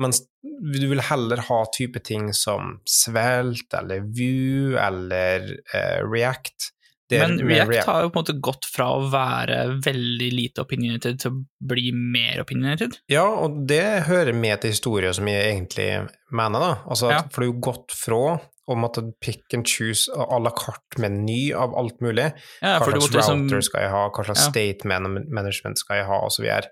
mens 0.01 0.23
du 0.43 0.87
vil 0.89 1.03
heller 1.05 1.43
ha 1.51 1.59
type 1.77 2.01
ting 2.03 2.31
som 2.33 2.79
Svelt 2.89 3.75
eller 3.77 4.01
Vue 4.01 4.81
eller 4.81 5.45
uh, 5.75 6.01
React. 6.09 6.71
Men 7.19 7.39
React, 7.43 7.71
React 7.71 7.87
har 7.91 8.03
jo 8.05 8.11
på 8.11 8.19
en 8.21 8.23
måte 8.23 8.41
gått 8.41 8.67
fra 8.71 8.87
å 8.95 9.03
være 9.11 9.59
veldig 9.83 10.29
lite 10.33 10.63
opinionated 10.63 11.19
til 11.23 11.33
å 11.33 11.41
bli 11.73 11.91
mer 11.93 12.43
opinionated. 12.45 13.01
Ja, 13.11 13.25
og 13.27 13.67
det 13.67 14.07
hører 14.07 14.37
med 14.37 14.63
til 14.63 14.71
historien 14.71 15.15
som 15.17 15.27
jeg 15.27 15.49
egentlig 15.51 15.89
mener, 16.31 16.61
da. 16.61 16.73
Altså, 16.87 17.11
Ja. 17.11 17.23
For 17.33 17.43
er 17.43 17.51
jo 17.51 17.59
gått 17.61 17.91
fra 17.91 18.41
å 18.71 18.77
måtte 18.79 19.03
pick 19.21 19.53
and 19.55 19.67
choose 19.67 20.07
à 20.15 20.39
la 20.41 20.51
carte 20.55 20.99
meny 21.03 21.53
av 21.53 21.75
alt 21.75 21.99
mulig, 22.01 22.33
Ja, 22.63 22.79
hva 22.79 22.87
slags 22.87 23.09
router 23.09 23.19
liksom, 23.19 23.43
router 23.49 23.63
skal 23.67 23.83
jeg 23.83 23.91
ha, 23.91 24.05
hva 24.11 24.25
slags 24.25 24.45
Ja. 24.45 24.51
state 24.51 24.85
management 24.87 25.79
skal 25.79 25.97
jeg 25.97 26.07
ha, 26.07 26.21
og 26.25 26.31
så 26.31 26.43
videre. 26.43 26.71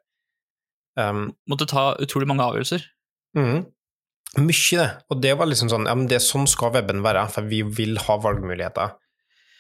Um, 0.97 1.33
måtte 1.49 1.67
ta 1.67 1.95
utrolig 1.99 2.27
mange 2.27 2.43
avgjørelser. 2.43 2.83
Mm. 3.37 3.67
Mye, 4.37 4.77
det. 4.77 4.89
Og 5.11 5.21
det 5.23 5.37
var 5.39 5.47
liksom 5.47 5.71
sånn 5.71 5.87
Ja, 5.87 5.95
men 5.95 6.07
det 6.11 6.21
sånn 6.21 6.47
skal 6.51 6.73
weben 6.75 7.03
være, 7.03 7.29
for 7.31 7.43
vi 7.49 7.63
vil 7.63 7.97
ha 7.97 8.19
valgmuligheter. 8.19 8.95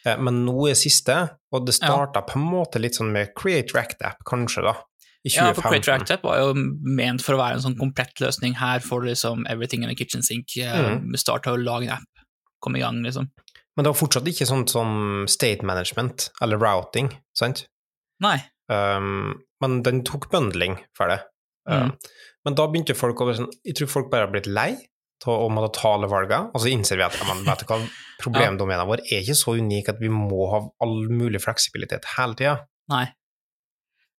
Eh, 0.07 0.19
Men 0.19 0.45
nå 0.47 0.69
er 0.71 0.75
siste, 0.79 1.17
og 1.53 1.67
det 1.67 1.75
starta 1.75 2.23
på 2.27 2.39
en 2.39 2.47
måte 2.47 2.81
litt 2.81 2.95
sånn 2.99 3.11
med 3.13 3.35
Create 3.35 3.75
React 3.75 4.03
App, 4.07 4.23
kanskje, 4.29 4.63
da. 4.63 4.77
I 5.25 5.31
2015. 5.31 5.47
Ja, 5.49 5.53
for 5.55 5.63
Create 5.69 5.91
React 5.91 6.11
App 6.15 6.23
var 6.29 6.39
jo 6.39 6.53
ment 6.55 7.23
for 7.25 7.35
å 7.35 7.41
være 7.41 7.59
en 7.59 7.65
sånn 7.67 7.79
komplett 7.79 8.21
løsning. 8.23 8.55
Her 8.61 8.79
får 8.85 9.03
du 9.03 9.09
liksom 9.11 9.47
everything 9.51 9.83
in 9.83 9.89
the 9.91 9.97
kitchen 9.99 10.23
sink. 10.23 10.55
Mm. 10.57 11.09
Mm. 11.11 11.17
Start 11.19 11.49
å 11.51 11.57
lage 11.59 11.89
en 11.91 11.97
app. 11.99 12.23
Kom 12.63 12.77
i 12.77 12.81
gang, 12.81 13.03
liksom. 13.03 13.31
Men 13.77 13.85
det 13.85 13.91
var 13.93 13.99
fortsatt 13.99 14.27
ikke 14.27 14.47
sånt 14.47 14.71
som 14.71 15.27
state 15.31 15.63
management, 15.67 16.31
eller 16.43 16.59
routing, 16.59 17.13
sant? 17.39 17.67
Nei. 18.23 18.39
Um, 18.71 19.43
men 19.63 19.83
den 19.83 20.03
tok 20.07 20.31
bundling 20.31 20.79
for 20.97 21.09
det. 21.09 21.21
Um, 21.69 21.91
Mm. 21.91 21.93
Men 22.47 22.55
da 22.57 22.65
begynte 22.67 22.95
folk 22.97 23.19
å 23.21 23.27
bli 23.29 23.35
sånn 23.37 23.51
Jeg 23.67 23.75
tror 23.77 23.89
folk 23.93 24.07
bare 24.11 24.25
har 24.25 24.31
blitt 24.33 24.47
lei 24.49 24.71
å 25.27 25.49
måtte 25.51 25.81
ta 25.81 25.95
alle 25.97 26.07
valgene, 26.07 26.51
og 26.55 26.61
så 26.63 26.71
innser 26.71 26.97
vi 26.97 27.03
at 27.03 27.17
ja, 27.19 27.25
men, 27.27 27.45
vet 27.45 27.59
du 27.65 27.67
hva, 27.67 27.79
problemdomenene 28.23 28.87
våre 28.87 29.03
er 29.11 29.23
ikke 29.25 29.35
så 29.35 29.57
unike 29.59 29.89
at 29.91 29.99
vi 30.01 30.09
må 30.09 30.47
ha 30.53 30.61
all 30.85 31.09
mulig 31.11 31.41
fleksibilitet 31.43 32.07
hele 32.17 32.35
tida. 32.39 32.57
Nei. 32.89 33.07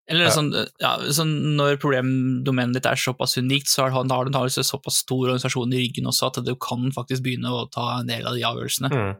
Eller 0.09 0.25
Ja. 0.25 0.31
sånn, 0.33 0.49
ja, 0.81 0.95
sånn 1.13 1.55
når 1.55 1.77
problemdomenet 1.77 2.73
ditt 2.79 2.85
er 2.89 2.95
såpass 2.97 3.37
unikt, 3.37 3.67
så 3.69 3.83
har 3.85 3.91
du 3.91 3.97
antakeligvis 4.01 4.57
en 4.57 4.63
såpass 4.63 4.97
stor 5.03 5.27
organisasjon 5.29 5.71
i 5.73 5.83
ryggen 5.83 6.07
også 6.09 6.27
at 6.31 6.43
du 6.43 6.55
kan 6.55 6.89
faktisk 6.91 7.21
begynne 7.23 7.45
å 7.53 7.67
ta 7.71 7.99
en 7.99 8.07
del 8.09 8.25
av 8.25 8.33
de 8.33 8.41
avgjørelsene. 8.41 8.89
Mm. 8.89 9.15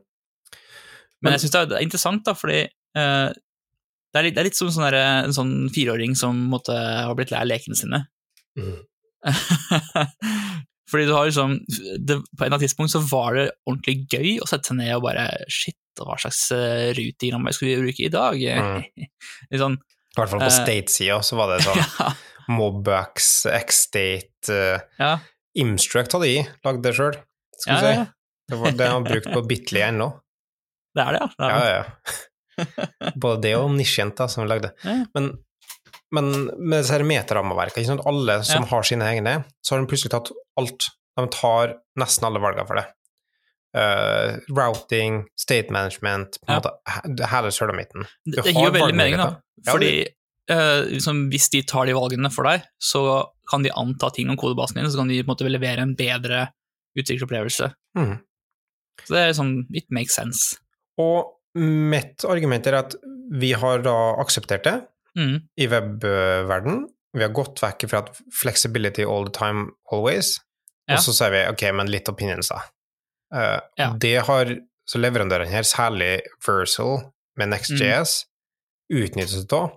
Men 1.21 1.33
jeg 1.36 1.41
syns 1.43 1.51
det 1.51 1.62
er- 1.62 1.77
er 1.77 1.83
interessant, 1.86 2.24
da, 2.25 2.33
fordi 2.33 2.59
eh, 2.63 3.29
det, 3.29 4.17
er 4.17 4.24
litt, 4.24 4.33
det 4.36 4.41
er 4.41 4.48
litt 4.50 4.55
som 4.57 4.67
sånn 4.74 4.89
der, 4.89 4.98
en 5.27 5.33
sånn 5.36 5.69
fireåring 5.69 6.15
som 6.17 6.36
måtte 6.50 6.74
har 6.74 7.13
blitt 7.15 7.29
lei 7.31 7.43
lekene 7.45 7.75
sine. 7.77 8.07
Mm. 8.57 8.79
fordi 10.89 11.05
du 11.08 11.13
har 11.13 11.27
liksom 11.29 11.53
det, 12.05 12.17
På 12.38 12.46
en 12.46 12.53
av 12.55 12.62
tidspunkt 12.63 12.91
så 12.93 13.00
var 13.12 13.36
det 13.38 13.46
ordentlig 13.69 14.08
gøy 14.12 14.39
å 14.43 14.48
sette 14.50 14.72
seg 14.72 14.79
ned 14.81 14.96
og 14.98 15.03
bare 15.05 15.27
Shit, 15.51 15.77
hva 16.00 16.15
slags 16.22 16.41
uh, 16.55 16.89
routing 16.98 17.36
skal 17.53 17.67
vi 17.69 17.77
bruke 17.84 18.05
i 18.08 18.12
dag? 18.13 18.39
Mm. 18.39 19.08
Sånn 19.63 19.75
I 19.79 20.19
hvert 20.19 20.31
fall 20.34 20.43
på 20.43 20.50
uh, 20.50 20.55
state-sida 20.60 21.19
så 21.25 21.39
var 21.39 21.53
det 21.55 21.62
sånn 21.67 21.81
Ja. 22.00 22.10
Mobux, 22.50 23.27
X-State 23.53 24.50
uh, 24.50 24.79
ja. 24.98 25.12
Imstruct 25.62 26.15
hadde 26.17 26.29
jeg 26.31 26.48
lagd 26.65 26.81
det 26.86 26.96
sjøl, 26.98 27.17
skal 27.60 27.75
Ja, 27.75 27.81
si. 27.84 27.91
ja, 27.93 28.00
ja. 28.00 28.08
Det, 28.50 28.58
var, 28.58 28.74
det 28.79 28.88
har 28.89 29.03
brukt 29.05 29.29
på 29.29 29.43
Bitly 29.46 29.84
ennå. 29.86 30.08
Det 30.98 31.03
er 31.05 31.13
det, 31.13 31.19
ja. 31.22 31.27
Det 31.38 31.46
er 31.46 31.51
Ja, 31.53 31.60
det. 31.60 31.69
ja, 31.69 31.84
ja. 33.05 33.12
Både 33.22 33.41
det 33.46 33.51
og 33.60 33.69
nisjejenta 33.77 34.25
som 34.31 34.48
lagde. 34.50 34.72
Ja. 34.84 34.96
Men, 35.13 35.29
men 36.16 36.32
med 36.58 36.80
disse 36.82 37.00
meterrammeverkene, 37.06 38.00
alle 38.10 38.39
som 38.44 38.63
Ja. 38.63 38.70
har 38.72 38.84
sine 38.88 39.06
egne, 39.06 39.46
så 39.62 39.75
har 39.75 39.82
de 39.84 39.88
plutselig 39.92 40.12
tatt 40.12 40.32
alt. 40.58 40.88
De 41.18 41.28
tar 41.28 41.75
nesten 42.00 42.25
alle 42.25 42.39
valgene 42.39 42.68
for 42.68 42.75
det. 42.80 42.86
Uh, 43.78 44.39
routing, 44.50 45.28
state 45.38 45.70
management, 45.70 46.39
på 46.42 46.50
en 46.50 46.56
Ja. 46.56 46.62
måte 46.62 47.28
hele 47.30 47.51
sølamitten. 47.54 48.08
Det, 48.25 48.44
det 48.44 48.54
gir 48.56 48.66
jo 48.66 48.72
veldig 48.72 48.96
mening, 48.96 49.18
da. 49.18 49.36
Fordi 49.68 50.08
uh, 50.50 50.86
liksom, 50.89 51.30
hvis 51.30 51.50
de 51.54 51.62
tar 51.62 51.86
de 51.86 51.94
valgene 51.94 52.32
for 52.34 52.44
deg, 52.50 52.63
så 52.82 53.28
kan 53.51 53.62
de 53.62 53.70
anta 53.70 54.10
ting 54.13 54.30
om 54.30 54.38
kodebasen 54.38 54.75
din, 54.82 54.89
så 54.89 54.98
kan 54.98 55.08
de 55.08 55.22
på 55.22 55.30
en 55.30 55.36
måte 55.36 55.50
levere 55.51 55.86
en 55.86 55.96
bedre 55.96 56.48
utvikleropplevelse. 56.98 57.72
Mm. 57.98 58.16
Så 59.06 59.13
det 59.13 59.22
er 59.22 59.38
sånn 59.38 59.54
It 59.74 59.86
makes 59.94 60.16
sense. 60.18 60.58
Og 60.98 61.36
mitt 61.56 62.25
argument 62.25 62.66
er 62.68 62.80
at 62.82 62.96
vi 63.32 63.54
har 63.54 63.82
da 63.86 64.16
akseptert 64.22 64.63
det 64.63 64.75
Mm. 65.19 65.35
i 65.59 65.67
webverden. 65.67 66.85
Vi 67.17 67.23
har 67.25 67.33
gått 67.35 67.59
vekk 67.63 67.88
fra 67.91 68.03
at 68.05 68.19
flexibility 68.41 69.03
all 69.03 69.25
the 69.27 69.33
time, 69.35 69.67
always, 69.91 70.38
Ja. 70.88 70.95
og 70.95 71.03
så 71.03 71.13
sier 71.17 71.31
vi 71.33 71.41
ok, 71.51 71.63
men 71.75 71.89
litt 71.91 72.07
opinions, 72.09 72.49
da. 72.53 72.61
Eh, 73.35 73.59
Ja. 73.77 73.89
Det 73.99 74.15
har 74.25 74.55
så 74.89 74.97
leverandørene 75.01 75.49
her, 75.51 75.61
særlig 75.67 76.21
Versal 76.45 77.11
med 77.38 77.49
Next.js, 77.51 78.25
utnyttet 78.89 79.53
av 79.53 79.75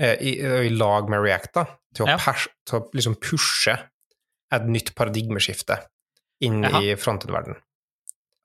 uh, 0.00 0.16
i, 0.20 0.34
i 0.40 0.68
lag 0.70 1.08
med 1.10 1.22
React, 1.24 1.52
da, 1.54 1.64
til 1.94 2.04
å, 2.04 2.08
Ja. 2.12 2.18
pers, 2.18 2.48
til 2.68 2.80
å 2.80 2.90
liksom 2.94 3.16
pushe 3.20 3.78
et 4.52 4.66
nytt 4.68 4.94
paradigmeskifte 4.94 5.78
inn 6.44 6.62
Jaha. 6.62 6.82
i 6.82 6.94
frontend-verden. 6.96 7.56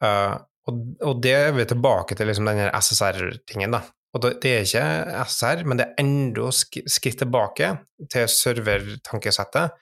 Uh, 0.03 0.39
og, 0.67 0.79
og 1.03 1.21
det 1.21 1.33
er 1.35 1.51
vi 1.55 1.65
tilbake 1.67 2.15
til 2.15 2.27
liksom 2.27 2.47
denne 2.47 2.69
SSR-tingen, 2.79 3.71
da. 3.75 3.83
Og 4.13 4.21
det, 4.21 4.45
er 4.45 4.61
ikke 4.61 5.23
SR, 5.25 5.63
men 5.65 5.79
det 5.79 5.87
er 5.87 6.03
enda 6.03 6.51
sk 6.53 6.83
skritt 6.85 7.17
tilbake 7.23 7.71
til 8.13 8.27
servertankesettet. 8.29 9.73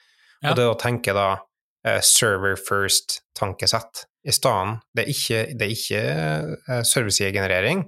Ja. 0.42 0.52
Og 0.54 0.58
det 0.58 0.68
å 0.70 0.78
tenke 0.80 1.14
da 1.16 1.28
eh, 1.88 2.00
server 2.06 2.56
first-tankesett 2.56 4.06
i 4.24 4.32
stedet. 4.32 4.80
Det 4.96 5.04
er 5.04 5.12
ikke, 5.12 5.42
det 5.58 5.68
er 5.68 5.76
ikke 5.76 6.02
eh, 6.06 6.84
serversidegenerering, 6.88 7.84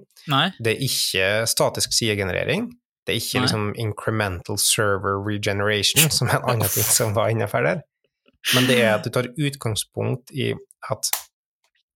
det 0.59 0.75
er 0.75 0.83
ikke 0.83 1.29
statisk 1.50 1.95
sidegenerering, 1.95 2.69
det 3.03 3.15
er 3.15 3.19
ikke 3.19 3.39
Nei. 3.39 3.47
liksom 3.47 3.65
incremental 3.79 4.59
server 4.59 5.19
regeneration, 5.23 6.09
som 6.12 6.29
er 6.31 6.39
en 6.39 6.53
annen 6.55 6.71
ting 6.71 6.88
som 6.88 7.15
var 7.15 7.31
innafor 7.33 7.65
der. 7.67 7.83
Men 8.55 8.67
det 8.67 8.81
er 8.81 8.97
at 8.97 9.05
du 9.05 9.12
tar 9.13 9.31
utgangspunkt 9.31 10.31
i 10.35 10.51
at 10.91 11.07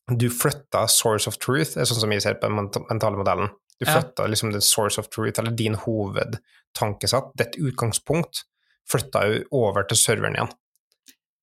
du 0.07 0.29
flytter 0.31 0.87
source 0.87 1.27
of 1.27 1.39
truth, 1.43 1.75
det 1.75 1.83
er 1.83 1.89
sånn 1.89 1.99
som 1.99 2.11
vi 2.11 2.19
ser 2.23 2.37
på 2.39 2.47
den 2.47 2.69
mentale 2.87 3.19
modellen. 3.19 3.51
Du 3.77 3.85
Ja. 3.85 3.99
flytta 3.99 4.25
liksom 4.27 4.51
the 4.53 4.61
source 4.61 4.97
of 4.99 5.09
truth, 5.13 5.39
eller 5.39 5.51
din 5.51 5.75
hovedtankesett, 5.75 7.31
ditt 7.37 7.57
utgangspunkt, 7.61 8.43
flytta 8.89 9.25
jo 9.27 9.43
over 9.51 9.83
til 9.87 9.97
serveren 9.99 10.35
igjen. 10.37 10.49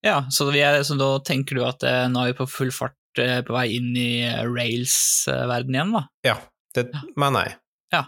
Ja, 0.05 0.25
så, 0.31 0.51
vi 0.53 0.61
er, 0.61 0.83
så 0.85 0.97
da 1.01 1.19
tenker 1.25 1.57
du 1.57 1.63
at 1.65 1.83
eh, 1.87 2.09
nå 2.13 2.25
er 2.25 2.33
vi 2.33 2.39
på 2.43 2.49
full 2.51 2.73
fart 2.75 2.97
eh, 3.23 3.39
på 3.47 3.55
vei 3.57 3.69
inn 3.79 3.95
i 3.97 4.09
eh, 4.27 4.43
rails-verden 4.45 5.75
igjen, 5.79 5.95
da? 5.97 6.03
Ja, 6.27 6.35
det 6.77 6.91
mener 7.17 7.47
jeg. 7.49 7.57
Ja. 7.95 8.03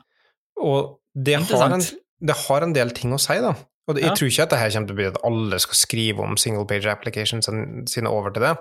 Og 0.61 0.99
det 1.14 1.38
har, 1.49 1.73
en, 1.73 1.87
det 2.21 2.37
har 2.42 2.66
en 2.66 2.75
del 2.76 2.92
ting 2.97 3.14
å 3.16 3.21
si, 3.23 3.38
da. 3.40 3.54
Og 3.87 3.95
det, 3.97 4.02
jeg 4.02 4.18
tror 4.18 4.28
ikke 4.33 4.45
at 4.49 4.52
det 4.52 4.59
her 4.59 4.73
kommer 4.75 4.88
til 4.90 4.97
å 4.97 4.99
bli 4.99 5.09
at 5.12 5.23
alle 5.25 5.59
skal 5.62 5.78
skrive 5.78 6.25
om 6.26 6.37
single 6.40 6.66
page 6.68 6.90
applications 6.90 7.47
sine 7.92 8.11
over 8.11 8.35
til 8.35 8.42
det, 8.42 8.56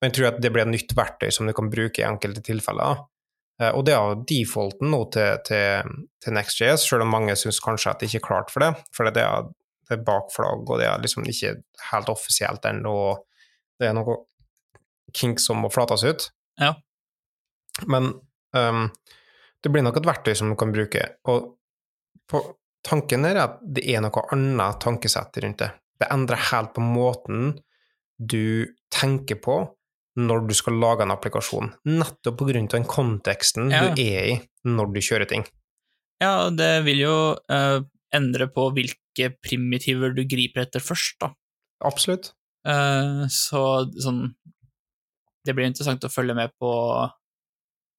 men 0.00 0.08
jeg 0.10 0.16
tror 0.16 0.28
at 0.32 0.40
det 0.42 0.50
blir 0.54 0.64
et 0.64 0.72
nytt 0.72 0.94
verktøy 0.96 1.28
som 1.36 1.46
du 1.46 1.52
kan 1.56 1.68
bruke 1.70 2.00
i 2.00 2.06
enkelte 2.08 2.42
tilfeller. 2.44 2.96
da. 2.96 3.04
Eh, 3.62 3.70
Og 3.70 3.84
det 3.86 3.94
er 3.94 4.02
jo 4.02 4.22
defaulten 4.28 4.90
nå 4.90 5.04
til, 5.14 5.38
til, 5.46 5.92
til 6.22 6.36
Next.js, 6.36 6.88
selv 6.88 7.06
om 7.06 7.12
mange 7.14 7.36
syns 7.38 7.60
kanskje 7.62 7.92
at 7.92 8.00
det 8.00 8.10
ikke 8.10 8.22
er 8.22 8.28
klart 8.28 8.54
for 8.54 8.64
det, 8.64 8.72
for 8.96 9.10
det 9.10 9.22
er, 9.22 9.50
det 9.88 9.98
er 9.98 10.06
bakflagg, 10.06 10.66
og 10.66 10.80
det 10.80 10.88
er 10.90 11.02
liksom 11.02 11.26
ikke 11.30 11.56
helt 11.92 12.10
offisielt 12.12 12.66
ennå, 12.70 12.96
det 13.78 13.90
er 13.90 13.96
noe 13.96 14.22
kink 15.14 15.42
som 15.42 15.60
må 15.62 15.70
flates 15.70 16.02
ut. 16.06 16.26
Ja. 16.58 16.72
Men 17.90 18.12
um, 18.54 18.88
det 19.62 19.70
blir 19.70 19.84
nok 19.86 20.00
et 20.00 20.08
verktøy 20.08 20.34
som 20.38 20.50
du 20.50 20.56
kan 20.58 20.74
bruke, 20.74 21.04
og 21.30 21.52
på, 22.30 22.40
tanken 22.86 23.26
er 23.28 23.38
at 23.42 23.58
det 23.62 23.84
er 23.90 24.02
noe 24.02 24.26
annet 24.34 24.80
tankesett 24.82 25.38
rundt 25.44 25.62
det. 25.62 25.70
Det 26.00 26.10
endrer 26.10 26.48
helt 26.50 26.74
på 26.74 26.82
måten 26.82 27.54
du 28.18 28.66
tenker 28.94 29.38
på 29.42 29.60
når 30.14 30.46
du 30.48 30.54
skal 30.54 30.76
lage 30.78 31.04
en 31.04 31.12
applikasjon, 31.14 31.72
nettopp 31.88 32.42
av 32.44 32.52
den 32.54 32.86
konteksten 32.86 33.70
Ja. 33.70 33.88
du 33.90 34.00
er 34.02 34.28
i 34.30 34.36
når 34.64 34.92
du 34.94 35.00
kjører 35.00 35.28
ting. 35.28 35.44
Ja, 36.22 36.50
det 36.50 36.84
vil 36.86 37.02
jo 37.02 37.16
uh, 37.50 37.80
endre 38.14 38.46
på 38.46 38.68
hvilke 38.76 39.32
primitiver 39.42 40.14
du 40.14 40.22
griper 40.24 40.62
etter 40.62 40.80
først, 40.80 41.18
da. 41.20 41.32
Absolutt. 41.84 42.32
Uh, 42.64 43.26
så 43.28 43.84
sånn 44.00 44.32
Det 45.44 45.52
blir 45.52 45.66
interessant 45.68 46.06
å 46.06 46.08
følge 46.08 46.32
med 46.32 46.54
på 46.56 46.70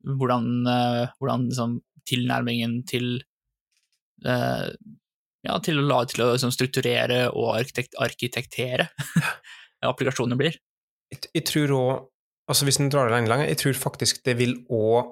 hvordan, 0.06 0.48
uh, 0.66 1.12
hvordan 1.20 1.50
liksom, 1.52 1.80
tilnærmingen 2.08 2.84
til 2.88 3.20
Ja, 4.26 5.60
til 5.62 5.78
å, 5.78 5.84
la, 5.86 6.00
til 6.10 6.24
å 6.24 6.32
liksom, 6.32 6.50
strukturere 6.56 7.28
og 7.30 7.52
arkitekt, 7.60 7.94
arkitektere 8.02 8.88
applikasjoner 9.92 10.40
blir. 10.40 10.56
Jeg, 11.14 11.20
jeg 11.34 11.46
tror 11.52 11.74
òg 11.80 11.94
Altså, 12.46 12.66
hvis 12.68 12.78
en 12.78 12.92
drar 12.94 13.08
det 13.10 13.16
lenger, 13.16 13.32
lenger, 13.32 13.48
jeg 13.50 13.58
tror 13.58 13.74
faktisk 13.74 14.20
det 14.28 14.36
vil 14.38 14.52
òg 14.70 15.08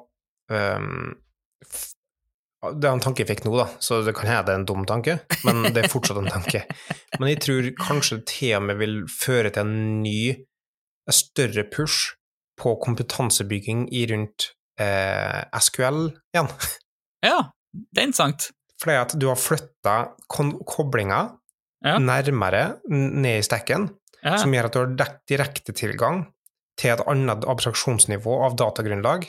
Det 2.77 2.85
er 2.85 2.91
en 2.93 3.01
tanke 3.01 3.23
jeg 3.23 3.29
fikk 3.31 3.41
nå, 3.47 3.55
da, 3.57 3.65
så 3.81 4.03
det 4.05 4.13
kan 4.15 4.29
hende 4.29 4.43
det 4.45 4.53
er 4.53 4.59
en 4.61 4.67
dum 4.69 4.83
tanke, 4.87 5.15
men 5.43 5.63
det 5.73 5.81
er 5.81 5.89
fortsatt 5.91 6.19
en 6.21 6.29
tanke. 6.31 6.61
Men 7.19 7.29
jeg 7.31 7.41
tror 7.43 7.65
kanskje 7.81 8.19
det 8.19 8.27
til 8.29 8.53
og 8.59 8.63
med 8.69 8.77
vil 8.79 8.95
føre 9.11 9.49
til 9.53 9.65
en 9.65 9.73
ny, 10.03 10.19
en 11.09 11.15
større 11.17 11.65
push 11.73 12.13
på 12.61 12.75
kompetansebygging 12.85 13.87
i 13.93 14.05
rundt 14.13 14.47
eh, 14.79 15.41
SQL 15.59 16.05
igjen. 16.33 16.49
Ja, 17.25 17.37
det 17.73 17.99
er 17.99 18.07
interessant. 18.07 18.47
Fordi 18.81 18.95
at 19.01 19.17
du 19.19 19.27
har 19.31 19.39
flytta 19.39 19.97
koblinga 20.29 21.21
Ja. 21.83 21.97
nærmere 21.99 22.77
ned 22.87 23.41
i 23.41 23.43
stekken, 23.43 23.89
Ja, 24.23 24.37
som 24.39 24.53
gjør 24.55 24.69
at 24.69 24.75
du 24.75 24.79
har 25.03 25.15
direktetilgang 25.29 26.23
til 26.79 26.93
et 26.95 27.03
annet 27.11 27.43
abstraksjonsnivå 27.49 28.37
av 28.47 28.55
datagrunnlag, 28.57 29.27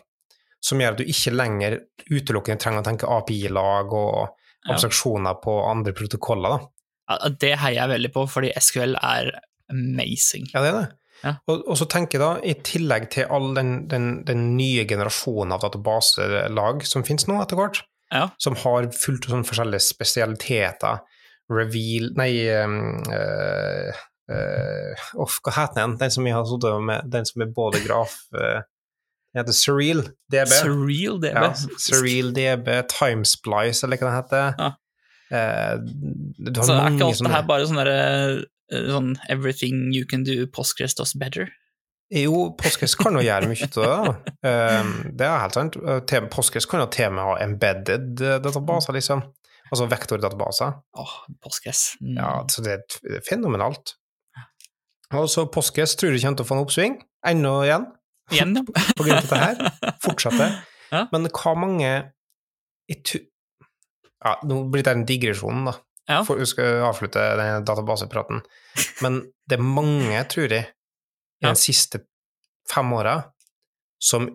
som 0.64 0.80
gjør 0.80 0.94
at 0.94 1.00
du 1.02 1.08
ikke 1.10 1.32
lenger 1.34 1.78
utelukkende 2.08 2.62
trenger 2.62 2.80
å 2.84 2.86
tenke 2.86 3.10
API-lag 3.10 3.92
og 3.92 4.38
abstraksjoner 4.70 5.40
på 5.44 5.56
andre 5.68 5.92
protokoller. 5.96 6.54
Da. 6.54 6.68
Ja, 7.10 7.32
det 7.42 7.50
heier 7.60 7.80
jeg 7.82 7.92
veldig 7.96 8.12
på, 8.14 8.22
fordi 8.32 8.52
SQL 8.56 8.94
er 8.96 9.32
amazing. 9.72 10.46
Ja, 10.54 10.62
det 10.64 10.70
er 10.70 10.78
det. 10.78 10.86
Ja. 11.24 11.32
Og, 11.48 11.66
og 11.72 11.76
så 11.80 11.86
tenker 11.88 12.18
jeg 12.18 12.22
da, 12.24 12.30
i 12.44 12.54
tillegg 12.64 13.10
til 13.12 13.28
all 13.32 13.50
den, 13.56 13.74
den, 13.88 14.08
den 14.28 14.46
nye 14.58 14.86
generasjonen 14.88 15.54
av 15.56 15.62
databaselag 15.66 16.84
som 16.88 17.04
finnes 17.06 17.28
nå 17.28 17.40
etter 17.42 17.60
hvert, 17.60 17.82
Ja. 18.12 18.28
som 18.38 18.56
har 18.60 18.88
fullt 18.92 19.26
av 19.26 19.32
sånne 19.34 19.48
forskjellige 19.48 19.84
spesialiteter, 19.84 21.00
reveal 21.52 22.10
Nei 22.16 22.30
um, 22.62 22.76
uh, 24.30 25.02
hva 25.14 25.52
heter 25.58 25.80
den? 25.80 25.96
Den 26.00 26.10
som 26.14 26.26
jeg 26.28 26.34
har 26.36 26.46
sittet 26.48 26.80
med, 26.90 27.10
den 27.12 27.26
som 27.28 27.42
er 27.44 27.50
både 27.56 27.80
graf 27.84 28.14
uh, 28.36 28.62
Den 29.34 29.42
heter 29.42 29.56
Surreal 29.58 30.02
DB. 30.30 30.52
Surreal 30.54 31.20
DB. 31.20 31.34
Ja, 31.34 31.52
Surreal 31.82 32.32
DB, 32.36 32.68
Timesplice, 32.92 33.82
eller 33.84 33.98
hva 34.00 34.08
det 34.10 34.16
heter. 34.20 34.54
Ja. 34.62 34.70
Uh, 35.34 35.76
du 36.38 36.52
har 36.60 36.66
Så 36.68 36.74
er 36.78 36.94
ikke 36.94 37.08
alt 37.10 37.24
det 37.26 37.34
her 37.34 37.46
bare 37.48 37.66
sånn 37.66 37.80
derre 37.80 38.00
sånn 38.94 39.12
everything 39.28 39.90
you 39.92 40.06
can 40.08 40.22
do, 40.24 40.46
Postgres 40.46 40.94
does 40.96 41.12
better? 41.20 41.50
Jo, 42.14 42.50
Postgres 42.60 42.94
kan 43.00 43.16
jo 43.16 43.22
gjøre 43.24 43.48
mye 43.50 43.66
av 43.66 43.74
det. 43.74 44.32
Um, 44.46 44.92
det 45.18 45.26
er 45.26 45.40
helt 45.42 45.56
sant. 45.56 45.76
Postgres 46.32 46.66
kan 46.70 46.82
jo 46.84 46.86
til 46.92 47.08
og 47.08 47.14
med 47.16 47.26
ha 47.26 47.34
embedded 47.44 48.22
databaser, 48.44 48.94
liksom. 48.96 49.24
Altså 49.72 49.86
vektordatabaser. 49.90 50.74
Åh, 51.00 51.14
Postgres. 51.42 51.82
Mm. 52.04 52.16
Ja, 52.20 52.32
så 52.52 52.62
det 52.62 52.72
et- 52.78 52.98
det 53.02 53.16
er 53.18 53.24
fenomenalt. 53.28 53.94
Og 55.18 55.28
så 55.30 55.46
påskes 55.50 55.96
tror 56.00 56.14
jeg 56.14 56.24
kommer 56.24 56.40
til 56.40 56.46
å 56.46 56.48
få 56.48 56.56
en 56.56 56.64
oppsving, 56.64 56.96
ennå 57.26 57.54
igjen, 57.66 57.86
Igjen, 58.32 58.54
ja. 58.56 58.62
på 58.96 59.04
grunn 59.04 59.18
av 59.18 59.26
dette 59.26 59.40
her. 59.40 59.92
Fortsetter. 60.04 60.54
Ja. 60.92 61.08
Men 61.10 61.24
hva 61.32 61.54
mange 61.58 61.88
Ja, 62.86 64.32
nå 64.46 64.58
blir 64.70 64.84
det 64.86 64.92
en 64.92 65.06
digresjon, 65.08 65.64
da. 65.66 65.72
Ja. 66.06 66.20
For 66.28 66.38
vi 66.38 66.46
skal 66.46 66.84
avslutte 66.86 67.24
den 67.40 67.64
databasepraten. 67.66 68.44
Men 69.02 69.16
det 69.48 69.56
er 69.56 69.64
mange, 69.64 70.20
tror 70.30 70.52
jeg, 70.54 70.68
i 71.42 71.48
de 71.48 71.54
siste 71.58 72.04
fem 72.70 72.92
åra 72.94 73.16
som 73.98 74.28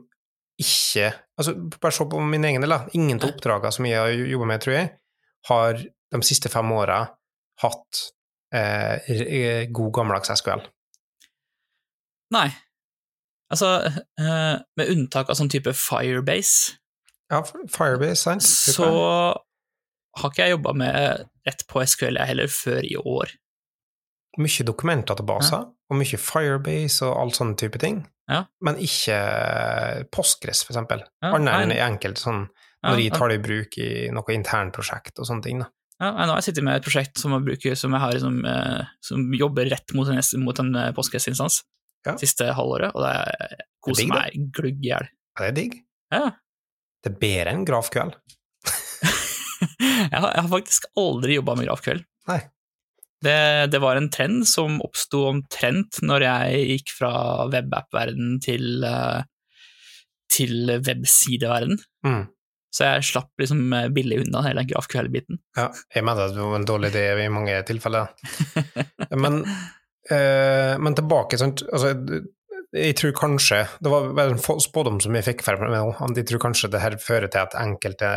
ikke 0.60 1.14
Altså, 1.40 1.54
bare 1.80 1.96
se 1.96 2.04
på 2.12 2.20
min 2.20 2.44
egen 2.50 2.66
del, 2.66 2.74
da. 2.74 2.82
Ingen 2.98 3.22
av 3.22 3.30
oppdragene 3.30 3.72
som 3.72 3.86
jeg 3.88 4.02
har 4.02 4.12
jobba 4.12 4.50
med, 4.50 4.60
tror 4.66 4.76
jeg, 4.76 4.90
har 5.48 5.80
de 6.12 6.20
siste 6.28 6.52
fem 6.52 6.74
åra 6.76 6.98
hatt 7.64 8.02
eh, 8.54 9.68
god 9.72 9.94
gammeldags 9.94 10.32
SQL. 10.40 10.64
Nei. 12.34 12.48
Altså, 13.50 13.70
eh, 14.22 14.60
med 14.78 14.92
unntak 14.94 15.30
av 15.32 15.38
sånn 15.40 15.50
type 15.50 15.74
Firebase, 15.74 16.76
Ja, 17.32 17.42
Firebase, 17.70 18.22
sant? 18.24 18.42
så 18.46 18.86
har 20.18 20.30
ikke 20.32 20.46
jeg 20.46 20.54
jobba 20.56 20.74
med 20.78 21.26
rett 21.46 21.64
på 21.70 21.82
SQL 21.86 22.18
jeg 22.18 22.28
heller 22.32 22.48
før 22.50 22.86
i 22.86 22.96
år. 22.98 23.34
Mye 24.38 24.66
dokumentdatabaser, 24.66 25.66
og 25.90 25.98
mye 25.98 26.18
Firebase 26.22 27.06
og 27.06 27.18
all 27.18 27.32
sånne 27.34 27.58
type 27.58 27.80
ting. 27.82 28.04
Ja. 28.30 28.44
Men 28.62 28.78
ikke 28.78 29.18
Postgres, 30.14 30.62
for 30.66 30.74
eksempel. 30.76 31.02
Ja, 31.24 31.34
Annet 31.34 31.64
enn 31.66 31.74
enkelte 31.74 32.22
sånn 32.22 32.44
Ja, 32.84 32.92
når 32.94 32.96
de 33.02 33.06
ja. 33.10 33.16
tar 33.18 33.28
det 33.34 33.40
i 33.40 33.44
bruk 33.44 33.78
i 33.82 33.88
noe 34.14 34.32
internprosjekt 34.36 35.18
og 35.20 35.26
sånne 35.28 35.44
ting. 35.44 35.60
da. 35.60 35.68
Ja, 36.00 36.14
nå 36.16 36.32
har 36.32 36.38
jeg 36.40 36.48
sittet 36.54 36.64
med 36.64 36.78
et 36.80 36.86
prosjekt 36.86 37.20
som 37.20 37.34
bruker, 37.44 37.76
som 37.76 37.92
jeg 37.96 38.00
har 38.00 38.20
som, 38.24 38.38
eh, 38.48 38.86
som 39.04 39.26
jobber 39.36 39.68
rett 39.70 39.94
mot 39.98 40.08
en, 40.08 40.22
mot 40.46 40.60
en 40.64 40.76
eh, 40.76 40.94
Ja. 42.08 42.14
siste 42.16 42.46
halvåret, 42.56 42.94
og 42.96 43.04
det 43.04 43.10
er- 43.12 43.66
koser 43.84 44.08
meg 44.08 44.38
glugg 44.56 44.80
i 44.80 44.88
hjel. 44.94 45.10
Ja, 45.38 45.44
det 45.44 45.48
er 45.50 45.56
digg. 45.58 45.74
Ja. 46.12 46.32
Det 47.04 47.12
er 47.12 47.20
bedre 47.20 47.52
enn 47.54 47.66
grafkveld. 47.68 48.16
jeg, 49.80 50.20
har, 50.20 50.32
jeg 50.32 50.42
har 50.46 50.50
faktisk 50.54 50.88
aldri 51.00 51.36
jobba 51.36 51.56
med 51.60 51.68
grafkveld. 51.68 52.06
Nei. 52.32 52.40
Det, 53.22 53.36
det 53.74 53.82
var 53.84 53.98
en 54.00 54.08
trend 54.10 54.48
som 54.48 54.78
oppsto 54.86 55.26
omtrent 55.28 56.00
når 56.08 56.24
jeg 56.24 56.68
gikk 56.70 56.94
fra 56.96 57.12
webapp-verden 57.52 58.38
til, 58.44 58.84
eh, 58.88 59.24
til 60.32 60.72
websideverden. 60.88 61.76
Mm. 62.08 62.22
Så 62.70 62.86
jeg 62.86 63.06
slapp 63.08 63.32
liksom 63.42 63.74
eh, 63.74 63.88
billig 63.94 64.20
unna 64.26 64.44
hele 64.46 64.64
GrafQL-biten. 64.70 65.40
Ja, 65.58 65.70
jeg 65.96 66.06
mener 66.06 66.30
det 66.30 66.44
var 66.44 66.56
en 66.60 66.68
dårlig 66.70 66.92
idé 66.94 67.06
i 67.26 67.30
mange 67.34 67.56
tilfeller. 67.66 68.12
Men, 69.24 69.40
eh, 70.12 70.76
men 70.78 70.96
tilbake, 70.98 71.38
sant 71.42 71.64
altså, 71.74 71.96
jeg 72.70 72.94
tror 73.00 73.14
kanskje 73.18 73.64
Det 73.82 73.90
var 73.90 74.20
en 74.22 74.38
spådom 74.62 75.00
som 75.02 75.16
jeg 75.18 75.26
fikk 75.26 75.42
fra 75.42 75.56
meg 75.58 75.72
nå, 75.74 75.88
at 76.06 76.20
jeg 76.22 76.28
tror 76.30 76.44
kanskje 76.44 76.70
det 76.70 76.82
her 76.84 76.98
fører 77.02 77.32
til 77.34 77.42
at 77.42 77.56
enkelte 77.58 78.10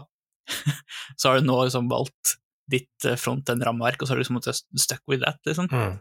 så 1.21 1.29
har 1.29 1.41
du 1.41 1.47
nå 1.47 1.59
liksom 1.67 1.91
valgt 1.93 2.37
ditt 2.71 3.07
eh, 3.09 3.17
front-end-rammeverk, 3.19 4.01
og 4.03 4.07
så 4.07 4.13
har 4.13 4.21
du 4.21 4.23
liksom 4.25 4.39
måttet 4.39 4.63
stuck 4.79 5.03
with 5.11 5.25
that, 5.25 5.41
liksom. 5.49 5.69
Mm. 5.73 5.99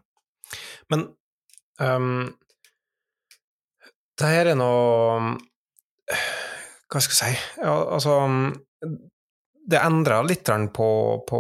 Men 0.92 1.06
um, 1.80 2.34
det 4.20 4.32
her 4.34 4.52
er 4.52 4.58
noe 4.60 5.38
Hva 6.92 7.00
skal 7.00 7.14
jeg 7.14 7.20
si 7.38 7.62
ja, 7.62 7.72
Altså 7.96 8.18
Det 9.72 9.80
endrer 9.80 10.28
litt 10.28 10.52
på, 10.76 10.90
på 11.30 11.40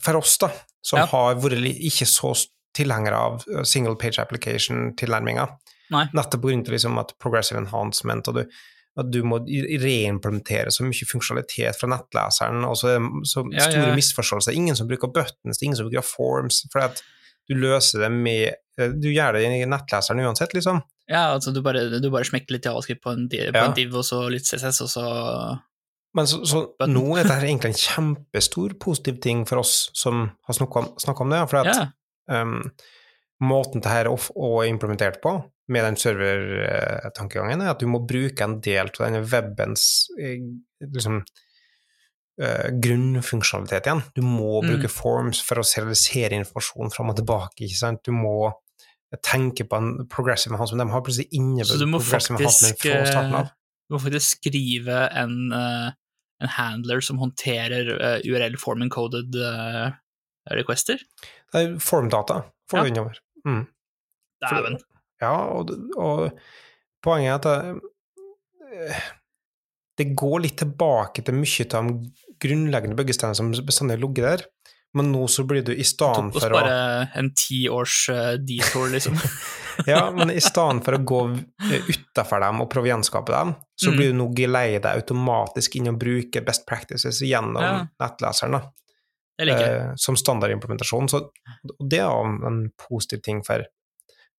For 0.00 0.20
oss, 0.22 0.38
da, 0.40 0.48
som 0.80 1.02
Ja. 1.02 1.06
har 1.12 1.36
vært 1.42 1.66
ikke 1.68 2.08
så 2.08 2.32
tilhengere 2.76 3.16
av 3.16 3.44
single 3.64 3.96
page 3.96 4.20
application-tilnærminga. 4.20 5.46
Nettopp 6.12 6.42
pga. 6.42 6.72
liksom 6.74 6.98
at 7.00 7.14
progressive 7.18 7.56
enhancement, 7.56 8.28
og 8.28 8.34
du, 8.34 8.42
at 8.96 9.10
du 9.12 9.18
må 9.28 9.38
reimplementere 9.82 10.70
så 10.72 10.84
mye 10.86 11.06
funksjonalitet 11.08 11.76
fra 11.80 11.88
nettleseren, 11.92 12.62
og 12.64 12.76
så 12.80 12.94
så 13.28 13.44
Ja, 13.52 13.66
store 13.68 13.90
ja. 13.90 13.94
misforståelser. 13.98 14.54
Ingen 14.56 14.76
som 14.78 14.88
bruker 14.88 15.08
buttons, 15.12 15.58
det 15.58 15.66
ingen 15.66 15.76
som 15.76 15.88
bruker 15.90 16.06
forms, 16.06 16.62
for 16.72 16.80
at 16.86 17.02
du 17.48 17.54
løser 17.54 18.00
det 18.06 18.10
med 18.10 18.54
eh, 18.78 18.88
Du 18.96 19.08
gjør 19.12 19.36
det 19.36 19.44
i 19.44 19.64
nettleseren 19.68 20.20
uansett, 20.24 20.54
liksom. 20.56 20.80
Ja, 21.08 21.28
altså 21.36 21.52
du 21.54 21.60
bare, 21.62 21.84
du 22.02 22.08
bare 22.10 22.24
smekker 22.26 22.56
litt 22.56 22.64
javascript 22.66 23.02
på 23.04 23.12
en, 23.14 23.28
di- 23.28 23.44
på 23.52 23.54
Ja. 23.54 23.68
en 23.68 23.74
div, 23.76 23.94
og 23.94 24.04
så 24.04 24.24
litt 24.32 24.48
CSS, 24.48 24.80
og 24.82 24.88
så 24.90 25.04
Men 26.16 26.26
så, 26.26 26.40
så 26.48 26.62
nå 26.88 27.04
er 27.18 27.24
dette 27.28 27.44
egentlig 27.50 27.74
en 27.74 27.82
kjempestor 27.84 28.74
positiv 28.80 29.20
ting 29.20 29.44
for 29.46 29.60
oss 29.60 29.90
som 29.94 30.30
har 30.48 30.54
snakka 30.56 30.80
om, 30.80 31.26
om 31.26 31.30
det, 31.36 31.42
for 31.50 31.60
at 31.62 31.66
Ja, 31.76 32.42
um, 32.42 32.62
måten 33.44 33.82
det 33.84 33.92
her 33.92 34.08
er 34.08 34.16
er 34.16 34.70
implementert 34.70 35.20
på, 35.22 35.36
med 35.68 35.82
den 35.84 35.96
servertankegangen, 35.98 37.62
er 37.62 37.72
at 37.72 37.80
du 37.82 37.86
må 37.90 37.98
bruke 38.06 38.44
en 38.44 38.60
del 38.62 38.86
av 38.86 39.00
denne 39.00 39.22
webens 39.26 40.06
eh, 40.20 40.38
liksom, 40.80 41.22
uh, 42.42 42.68
grunnfunksjonalitet 42.84 43.88
igjen. 43.88 44.02
Du 44.14 44.22
må 44.22 44.62
Mm. 44.62 44.68
bruke 44.70 44.88
forms 44.92 45.40
for 45.42 45.56
å 45.58 45.64
serialisere 45.66 46.38
informasjon 46.38 46.92
fram 46.94 47.10
og 47.10 47.16
tilbake. 47.16 47.64
ikke 47.66 47.76
sant? 47.80 48.02
Du 48.04 48.12
må 48.12 48.52
tenke 49.22 49.64
på 49.64 49.76
en 49.76 50.06
progressive 50.08 50.52
enhancement. 50.52 50.82
De 50.88 50.92
har 50.92 51.00
plutselig 51.02 51.66
Så 51.66 51.78
du 51.78 51.86
må 51.86 51.98
faktisk, 52.00 52.84
eh, 52.86 53.48
du 53.88 53.94
må 53.94 54.00
faktisk 54.00 54.38
skrive 54.38 55.08
en, 55.14 55.52
uh, 55.52 55.90
en 56.42 56.48
handler 56.48 57.00
som 57.00 57.18
håndterer 57.18 57.88
uh, 57.96 58.20
URL-form-encoded 58.26 59.34
eh, 59.34 59.92
requester. 60.50 60.98
Det 61.52 61.62
er 61.62 61.78
formdata 61.78 62.44
får 62.70 62.78
Ja. 62.78 62.82
du 62.82 62.88
innover. 62.88 63.18
Mm. 63.46 63.66
Dæven. 64.42 64.78
Ja, 65.22 65.34
og, 65.56 65.70
og 65.96 66.38
poenget 67.04 67.30
er 67.30 67.36
at 67.36 67.46
det, 67.46 67.92
eh, 68.90 69.06
det 69.96 70.10
går 70.18 70.42
litt 70.44 70.58
tilbake 70.60 71.22
til 71.24 71.38
mye 71.38 71.66
av 71.78 71.86
de 71.88 72.26
grunnleggende 72.44 72.98
byggesteinene 72.98 73.38
som 73.38 73.52
bestandig 73.64 73.96
har 73.96 74.02
ligget 74.04 74.26
der, 74.26 74.42
men 74.96 75.08
nå 75.12 75.22
så 75.28 75.44
blir 75.48 75.64
du 75.64 75.72
i 75.72 75.84
stedet 75.84 76.32
Tok 76.32 76.36
oss 76.36 76.44
for 76.44 76.52
å 76.52 76.58
bare 76.60 77.08
en 77.20 77.30
tiårs 77.36 77.94
uh, 78.12 78.34
detour, 78.40 78.90
liksom. 78.92 79.16
Ja, 79.88 80.06
men 80.10 80.30
i 80.32 80.40
stedet 80.40 80.84
for 80.86 80.96
å 80.96 81.02
gå 81.04 81.18
utafor 81.90 82.40
dem 82.40 82.62
og 82.64 82.70
prøve 82.72 82.88
å 82.88 82.92
gjenskape 82.94 83.32
dem, 83.34 83.50
så 83.76 83.90
Mm. 83.92 83.96
blir 83.98 84.08
du 84.12 84.16
nå 84.16 84.26
geleida 84.36 84.94
automatisk 84.96 85.76
inn 85.76 85.90
og 85.90 85.98
bruke 86.00 86.40
best 86.44 86.64
practices 86.68 87.20
gjennom 87.20 87.60
Ja. 87.62 87.74
nettleseren, 88.00 88.56
da. 88.56 88.72
Eh, 89.44 89.92
som 90.00 90.16
standardimplementasjon. 90.16 91.08
Så 91.12 91.26
det 91.90 92.00
er 92.00 92.46
en 92.48 92.70
positiv 92.88 93.20
ting 93.22 93.42
for, 93.44 93.66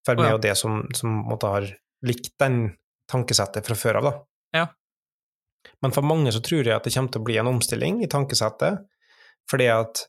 for 0.08 0.18
det 0.18 0.26
meg 0.26 0.34
jo 0.34 0.40
og 0.40 0.44
det 0.46 0.56
som, 0.60 0.82
som 0.96 1.22
måtte 1.28 1.52
har 1.52 1.70
likt 2.08 2.34
den 2.42 2.62
tankesettet 3.12 3.68
fra 3.68 3.78
før 3.78 4.02
av, 4.02 4.10
da. 4.10 4.14
Ja. 4.58 4.66
Men 5.84 5.94
for 5.96 6.06
mange 6.08 6.32
så 6.34 6.42
tror 6.44 6.64
jeg 6.64 6.76
at 6.76 6.88
det 6.88 6.94
kommer 6.96 7.14
til 7.14 7.24
å 7.24 7.28
bli 7.28 7.38
en 7.42 7.52
omstilling 7.52 8.02
i 8.06 8.10
tankesettet, 8.12 8.84
fordi 9.52 9.70
at 9.72 10.04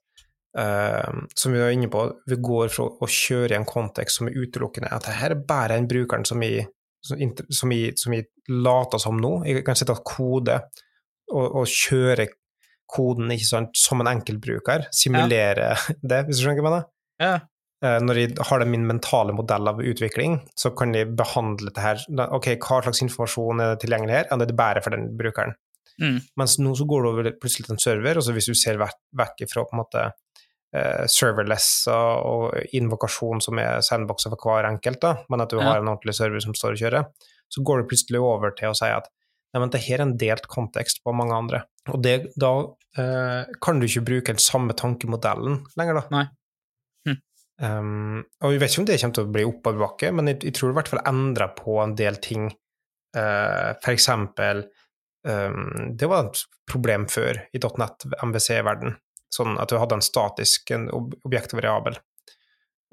eh, 0.59 1.21
som 1.35 1.55
vi 1.55 1.63
var 1.63 1.75
inne 1.75 1.91
på, 1.93 2.05
vi 2.31 2.41
går 2.49 2.73
fra 2.75 2.89
å 2.89 3.11
kjøre 3.11 3.55
i 3.55 3.59
en 3.59 3.69
kontekst 3.69 4.21
som 4.21 4.31
er 4.31 4.39
utelukkende 4.39 4.91
at 4.95 5.07
det 5.07 5.19
her 5.21 5.35
er 5.35 5.47
bare 5.49 5.79
en 5.79 5.89
brukeren 5.91 6.27
som 6.29 6.43
vi, 6.43 6.57
som, 7.05 7.71
vi, 7.71 7.83
som 7.99 8.15
vi 8.15 8.23
later 8.51 9.03
som 9.03 9.21
nå. 9.21 9.39
Jeg 9.49 9.65
kan 9.67 9.79
sitte 9.79 9.97
og 9.97 10.05
kode 10.07 10.61
og, 11.33 11.47
og 11.63 11.65
kjøre 11.69 12.31
koden 12.89 13.31
ikke 13.35 13.47
sant, 13.51 13.77
som 13.77 14.01
en 14.01 14.11
enkeltbruker, 14.15 14.89
simulere 14.97 15.75
det, 16.11 16.25
hvis 16.27 16.41
du 16.41 16.45
skjønner 16.47 16.59
hva 16.59 16.63
jeg 16.63 16.69
mener? 16.71 16.91
Ja. 17.21 17.35
Eh, 17.85 17.99
Når 18.03 18.19
jeg 18.19 18.37
har 18.49 18.59
det 18.59 18.67
min 18.67 18.87
mentale 18.88 19.33
modell 19.37 19.69
av 19.71 19.79
utvikling, 19.79 20.41
så 20.59 20.73
kan 20.75 20.95
jeg 20.97 21.12
behandle 21.14 21.71
det 21.71 21.83
her 21.85 22.01
Ok, 22.35 22.49
hva 22.59 22.81
slags 22.83 23.03
informasjon 23.05 23.61
er 23.62 23.75
det 23.75 23.83
tilgjengelig 23.85 24.17
her? 24.17 24.25
Ja, 24.31 24.37
det 24.41 24.49
er 24.51 24.59
bare 24.59 24.83
for 24.83 24.91
den 24.97 25.12
brukeren. 25.19 25.55
Mm. 26.03 26.21
Mens 26.38 26.57
nå 26.59 26.75
så 26.79 26.87
går 26.87 27.03
det 27.05 27.11
over 27.12 27.29
plutselig 27.43 27.67
til 27.67 27.75
en 27.77 27.83
server, 27.83 28.19
og 28.19 28.23
så 28.27 28.35
hvis 28.35 28.47
du 28.51 28.55
ser 28.55 28.79
vekk, 28.79 28.99
vekk 29.19 29.45
fra 29.51 29.64
på 29.67 29.75
en 29.77 29.81
måte 29.83 30.03
eh, 30.75 31.05
serverless 31.11 31.69
og, 31.91 32.55
invokasjon 32.77 33.43
som 33.43 33.59
er 33.62 33.81
sandboxer 33.87 34.35
for 34.35 34.43
hver 34.59 34.69
enkelt, 34.71 35.01
da, 35.03 35.14
men 35.31 35.41
at 35.43 35.51
du 35.51 35.59
Ja. 35.59 35.64
har 35.73 35.79
en 35.83 35.88
ordentlig 35.95 36.14
server 36.19 36.41
som 36.45 36.55
står 36.55 36.77
og 36.77 36.83
kjører, 36.83 37.07
så 37.51 37.64
går 37.64 37.83
det 37.83 37.88
plutselig 37.91 38.21
over 38.21 38.55
til 38.59 38.71
å 38.71 38.77
si 38.79 38.87
at 38.91 39.09
nei, 39.55 39.61
men 39.62 39.71
det 39.71 39.81
her 39.87 39.99
er 39.99 40.07
en 40.07 40.17
delt 40.21 40.47
kontekst 40.47 41.03
på 41.03 41.14
mange 41.17 41.35
andre. 41.35 41.62
Og 41.88 42.03
det, 42.03 42.33
da 42.38 42.53
eh, 42.99 43.47
kan 43.62 43.81
du 43.81 43.87
ikke 43.87 44.05
bruke 44.07 44.35
den 44.35 44.43
samme 44.43 44.75
tankemodellen 44.79 45.64
lenger, 45.79 46.03
da. 46.03 46.05
Nei. 46.14 46.27
Um, 47.59 48.21
og 48.44 48.53
vi 48.55 48.59
vet 48.61 48.71
ikke 48.71 48.83
om 48.85 48.87
det 48.87 48.99
kommer 49.03 49.16
til 49.16 49.27
å 49.27 49.35
bli 49.35 49.44
oppoverbakke, 49.49 50.11
men 50.14 50.31
jeg, 50.31 50.40
jeg 50.47 50.55
tror 50.55 50.71
det 50.71 50.77
i 50.77 50.79
hvert 50.79 50.90
fall 50.92 51.07
endrer 51.11 51.55
på 51.59 51.79
en 51.83 51.94
del 51.99 52.18
ting. 52.23 52.51
Uh, 53.16 53.73
for 53.81 53.94
eksempel 53.94 54.66
um, 55.25 55.94
Det 55.97 56.07
var 56.11 56.27
et 56.27 56.42
problem 56.68 57.07
før 57.09 57.40
i 57.57 57.61
.net 57.81 58.05
MVC-verden, 58.21 58.99
sånn 59.33 59.57
at 59.59 59.73
du 59.73 59.79
hadde 59.81 59.97
en 59.97 60.05
statisk 60.05 60.71
en 60.77 60.87
ob 60.94 61.16
objektvariabel. 61.25 61.99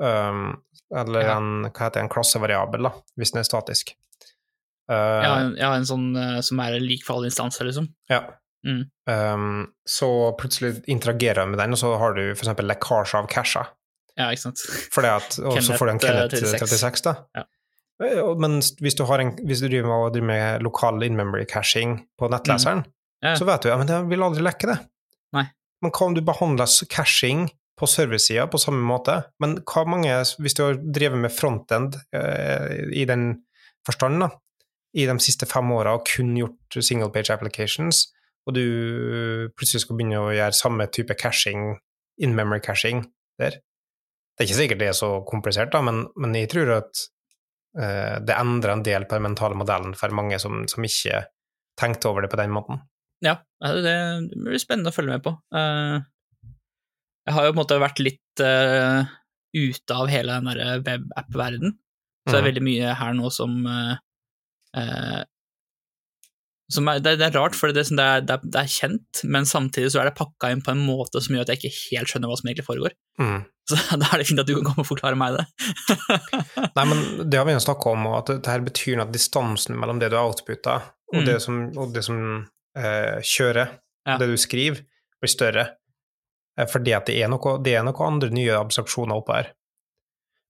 Um, 0.01 0.63
eller 0.95 1.27
Ja. 1.27 1.35
en, 1.37 1.67
hva 1.67 1.87
heter 1.87 1.99
det, 1.99 2.05
en 2.05 2.13
klassevariabel, 2.15 2.87
da, 2.87 2.93
hvis 3.19 3.35
den 3.35 3.43
er 3.43 3.47
statisk. 3.47 3.93
Uh, 4.89 4.95
ja, 4.95 5.35
en, 5.43 5.53
ja, 5.59 5.71
en 5.75 5.87
sånn 5.87 6.09
uh, 6.15 6.41
som 6.45 6.59
er 6.61 6.79
lik 6.81 7.05
for 7.05 7.17
alle 7.19 7.31
instanser, 7.31 7.69
liksom. 7.69 7.91
ja. 8.11 8.23
Mm. 8.65 8.81
Um, 9.05 9.65
så 9.85 10.07
plutselig 10.39 10.79
interagerer 10.89 11.45
du 11.45 11.51
med 11.51 11.59
den, 11.61 11.75
og 11.75 11.77
så 11.77 11.91
har 12.01 12.15
du 12.17 12.31
f.eks. 12.31 12.49
lekkasje 12.65 13.19
av 13.19 13.27
casher. 13.29 13.67
Ja, 14.17 14.29
ikke 14.31 14.45
sant. 14.47 14.61
Fordi 14.95 15.09
at, 15.11 15.37
og 15.43 15.57
så 15.63 15.75
får 15.75 15.85
du 15.89 15.91
en 15.91 15.99
eh, 15.99 16.05
Kenneth 16.05 16.35
36. 16.39 16.67
36, 16.79 17.03
da. 17.07 17.15
Ja. 17.35 17.45
Eh, 18.05 18.21
Men 18.39 18.59
hvis 18.83 18.95
du, 18.95 19.03
har 19.09 19.19
en, 19.23 19.33
hvis 19.47 19.61
du 19.63 19.67
driver 19.67 19.89
med, 20.23 20.61
lokal 20.63 21.03
in-memory 21.03 21.45
caching 21.51 22.01
på 22.19 22.29
nettleseren, 22.31 22.85
Mm. 22.85 23.29
Ja. 23.29 23.35
så 23.39 23.45
vet 23.47 23.61
du 23.63 23.69
ja, 23.69 23.77
men 23.79 23.87
det 23.87 23.95
vil 24.11 24.21
aldri 24.21 24.43
lekke 24.43 24.67
det. 24.69 24.75
Nei. 25.33 25.45
Men 25.81 25.91
hva 25.95 26.05
om 26.05 26.13
du 26.13 26.19
behandler 26.21 26.67
cashing 26.67 26.85
caching 26.91 27.45
på 27.79 27.87
servicesida 27.89 28.43
på 28.51 28.59
samme 28.61 28.83
måte? 28.85 29.15
Men 29.41 29.55
hva 29.65 29.85
mange, 29.87 30.11
hvis 30.37 30.53
du 30.53 30.61
har 30.63 30.75
drevet 30.77 31.17
med 31.23 31.31
frontend 31.33 31.95
eh, 32.13 32.83
i 32.93 33.05
den 33.09 33.45
forstand, 33.87 34.19
da, 34.21 34.29
i 34.93 35.07
de 35.09 35.15
siste 35.23 35.47
fem 35.49 35.71
åra 35.73 35.95
og 35.97 36.05
kun 36.05 36.35
gjort 36.37 36.77
single 36.85 37.09
page 37.09 37.33
applications, 37.33 38.03
og 38.45 38.53
du 38.59 39.49
plutselig 39.57 39.81
skal 39.85 39.97
begynne 39.97 40.21
å 40.21 40.29
gjøre 40.35 40.53
samme 40.53 40.85
type 40.93 41.15
caching, 41.17 41.79
in-memory 42.21 42.61
caching 42.61 43.05
der. 43.41 43.57
Det 44.35 44.43
er 44.43 44.49
ikke 44.49 44.57
sikkert 44.59 44.81
det 44.81 44.87
er 44.91 44.97
så 44.97 45.09
komplisert, 45.27 45.71
da, 45.71 45.79
men, 45.85 46.01
men 46.19 46.33
jeg 46.35 46.49
tror 46.51 46.73
at 46.81 47.03
uh, 47.79 48.17
det 48.19 48.35
endrer 48.35 48.73
en 48.73 48.83
del 48.83 49.05
på 49.07 49.15
den 49.15 49.23
mentale 49.29 49.55
modellen 49.55 49.95
for 49.95 50.11
mange 50.15 50.39
som, 50.43 50.65
som 50.67 50.83
ikke 50.83 51.21
tenkte 51.79 52.09
over 52.11 52.25
det 52.25 52.31
på 52.33 52.39
den 52.41 52.51
måten. 52.55 52.81
Ja, 53.23 53.37
det 53.63 53.83
det 53.85 54.41
blir 54.43 54.59
spennende 54.59 54.91
å 54.91 54.95
følge 54.95 55.15
med 55.15 55.23
på. 55.23 55.31
Uh, 55.55 56.03
jeg 57.25 57.37
har 57.37 57.47
jo 57.47 57.53
på 57.53 57.55
en 57.55 57.61
måte 57.63 57.79
vært 57.81 58.03
litt 58.03 58.43
uh, 58.43 59.07
ute 59.55 59.95
av 59.95 60.11
hele 60.11 60.35
den 60.35 60.51
derre 60.51 60.75
webapp-verden, 60.83 61.77
så 62.27 62.33
det 62.33 62.37
er 62.37 62.43
Mhm. 62.43 62.49
veldig 62.51 62.65
mye 62.67 62.93
her 62.99 63.15
nå 63.15 63.31
som 63.31 63.55
som 63.63 65.23
er, 66.73 66.99
det, 67.05 67.11
det 67.21 67.25
er 67.27 67.35
rart, 67.37 67.53
for 67.55 67.69
det, 67.75 67.83
sånn- 67.85 67.99
det, 67.99 68.39
det, 68.43 68.61
er, 68.61 68.69
kjent, 68.71 69.19
men 69.29 69.45
samtidig 69.45 69.91
så 69.93 69.99
er 70.01 70.09
det 70.09 70.15
pakka 70.17 70.49
inn 70.49 70.63
på 70.65 70.71
en 70.73 70.81
måte 70.87 71.21
som 71.21 71.35
gjør 71.35 71.45
at 71.45 71.51
jeg 71.53 71.61
ikke 71.61 71.75
helt 71.91 72.09
skjønner 72.09 72.31
hva 72.31 72.37
som 72.39 72.49
egentlig 72.49 72.65
foregår. 72.65 72.95
Mm. 73.21 73.43
Så 73.69 73.77
da 74.01 74.09
er 74.13 74.21
det 74.23 74.27
fint 74.29 74.41
at 74.41 74.49
du 74.49 74.55
kan 74.57 74.65
komme 74.71 74.81
og 74.85 74.89
forklare 74.89 75.19
meg 75.19 75.37
det. 75.37 75.45
Nei, 76.77 76.85
men 76.89 77.03
det 77.29 77.37
har 77.39 77.45
vi 77.47 77.53
jo 77.55 77.61
snakka 77.67 77.93
om, 77.93 78.07
at 78.17 78.31
det, 78.33 78.41
her 78.49 78.65
betyr 78.65 79.03
at 79.05 79.13
distansen 79.13 79.77
mellom 79.79 80.01
det 80.01 80.09
du 80.13 80.17
outputter, 80.21 80.91
og 81.13 81.19
Mm. 81.21 81.25
det 81.29 81.35
som, 81.43 81.57
og 81.77 81.91
det 81.93 82.01
som 82.03 82.17
eh, 82.75 83.21
kjører, 83.21 83.75
Ja. 84.09 84.17
det 84.19 84.25
du 84.31 84.35
skriver, 84.41 84.81
blir 85.21 85.29
større. 85.31 85.67
Eh, 86.57 86.65
fordi 86.67 86.95
at 86.97 87.05
det 87.05 87.19
er 87.21 87.29
noe, 87.29 87.59
det 87.63 87.75
er 87.77 87.85
noe 87.85 88.07
andre 88.09 88.31
nye 88.33 88.57
abstraksjoner 88.57 89.21
oppe 89.21 89.37
her. 89.37 89.51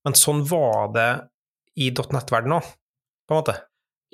Men 0.07 0.15
sånn 0.15 0.45
var 0.47 0.93
det 0.95 1.09
i 1.75 1.89
.net-verdenen 1.91 2.55
òg, 2.61 2.71
på 3.27 3.35
en 3.35 3.41
måte. 3.41 3.55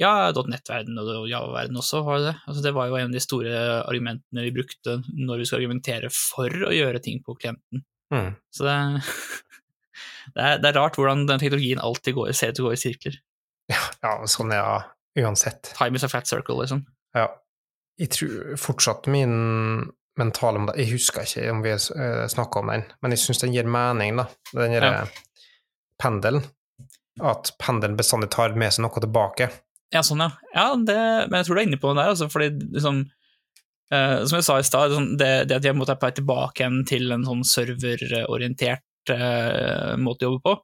Ja, 0.02 0.32
.net-verden 0.34 0.98
og 0.98 1.28
Java-verden 1.30 1.78
også 1.78 2.02
har 2.08 2.20
det 2.20 2.30
det. 2.32 2.36
Altså, 2.50 2.62
det 2.66 2.74
var 2.74 2.90
jo 2.90 2.98
en 2.98 3.12
av 3.12 3.14
de 3.14 3.22
store 3.22 3.58
argumentene 3.86 4.46
vi 4.48 4.54
brukte 4.56 4.96
når 5.14 5.42
vi 5.44 5.48
skal 5.50 5.62
argumentere 5.62 6.10
for 6.16 6.50
å 6.68 6.72
gjøre 6.74 7.02
ting 7.06 7.20
på 7.26 7.36
klienten. 7.38 7.84
Mm. 8.14 8.32
Så 8.50 8.66
det, 8.66 8.78
det, 10.34 10.42
er, 10.42 10.58
det 10.64 10.72
er 10.72 10.80
rart 10.80 10.98
hvordan 10.98 11.28
den 11.30 11.44
teknologien 11.44 11.84
alltid 11.84 12.18
går, 12.18 12.34
ser 12.34 12.54
ut 12.54 12.58
til 12.58 12.66
å 12.66 12.72
gå 12.72 12.74
i 12.78 12.82
sirkler. 12.82 13.20
Ja, 13.72 14.16
sånn 14.28 14.52
er 14.56 14.66
det 14.66 15.24
uansett. 15.26 15.74
Time 15.78 16.00
is 16.00 16.04
a 16.08 16.10
flat 16.12 16.28
circle, 16.28 16.58
liksom. 16.64 16.86
Ja. 17.16 17.30
Jeg 18.02 18.10
tror 18.16 18.56
fortsatt 18.58 19.06
min 19.12 19.92
mentale 20.20 20.60
modell 20.64 20.80
Jeg 20.80 20.96
husker 20.96 21.28
ikke 21.28 21.52
om 21.54 21.62
vi 21.64 21.74
uh, 21.76 22.26
snakka 22.32 22.62
om 22.64 22.72
den, 22.72 22.86
men 23.04 23.14
jeg 23.14 23.22
syns 23.22 23.44
den 23.44 23.54
gir 23.56 23.70
mening, 23.70 24.18
da. 24.20 24.26
Den 24.56 24.74
gir 24.76 24.88
Ja. 24.88 25.04
pendelen. 26.02 26.48
At 27.22 27.54
pendelen 27.62 28.00
bestandig 28.00 28.32
tar 28.34 28.56
med 28.58 28.74
seg 28.74 28.88
noe 28.88 29.04
tilbake. 29.04 29.52
Ja, 29.92 30.04
sånn, 30.08 30.24
ja. 30.24 30.30
ja 30.56 30.68
det, 30.80 31.00
men 31.28 31.42
jeg 31.42 31.48
tror 31.48 31.58
du 31.58 31.62
er 31.62 31.68
inne 31.68 31.80
på 31.82 31.92
det 31.92 32.00
der, 32.00 32.14
altså, 32.14 32.30
fordi 32.32 32.50
liksom 32.78 33.02
eh, 33.92 34.22
Som 34.30 34.38
jeg 34.38 34.48
sa 34.48 34.58
i 34.60 34.68
stad, 34.68 34.96
sånn, 34.96 35.10
det, 35.20 35.32
det 35.50 35.58
at 35.60 35.68
jeg 35.68 35.76
måtte 35.78 35.98
på 36.00 36.08
vei 36.08 36.16
tilbake 36.16 36.64
igjen 36.64 36.82
til 36.88 37.12
en 37.16 37.26
sånn 37.28 37.44
serverorientert 37.48 39.14
eh, 39.16 39.98
måte 40.00 40.28
å 40.28 40.32
jobbe 40.32 40.44
på, 40.46 40.56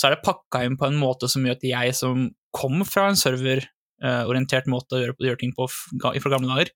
så 0.00 0.08
er 0.08 0.16
det 0.16 0.24
pakka 0.26 0.64
inn 0.66 0.78
på 0.80 0.88
en 0.88 0.98
måte 0.98 1.28
som 1.30 1.44
gjør 1.46 1.58
at 1.58 1.68
jeg 1.68 1.94
som 1.98 2.26
kom 2.56 2.82
fra 2.88 3.10
en 3.10 3.20
serverorientert 3.20 4.70
måte 4.72 4.96
å 4.96 5.02
gjøre, 5.04 5.16
gjøre 5.28 5.42
ting 5.42 5.54
på 5.54 5.68
fra 5.70 6.32
gamle 6.32 6.50
dager, 6.50 6.72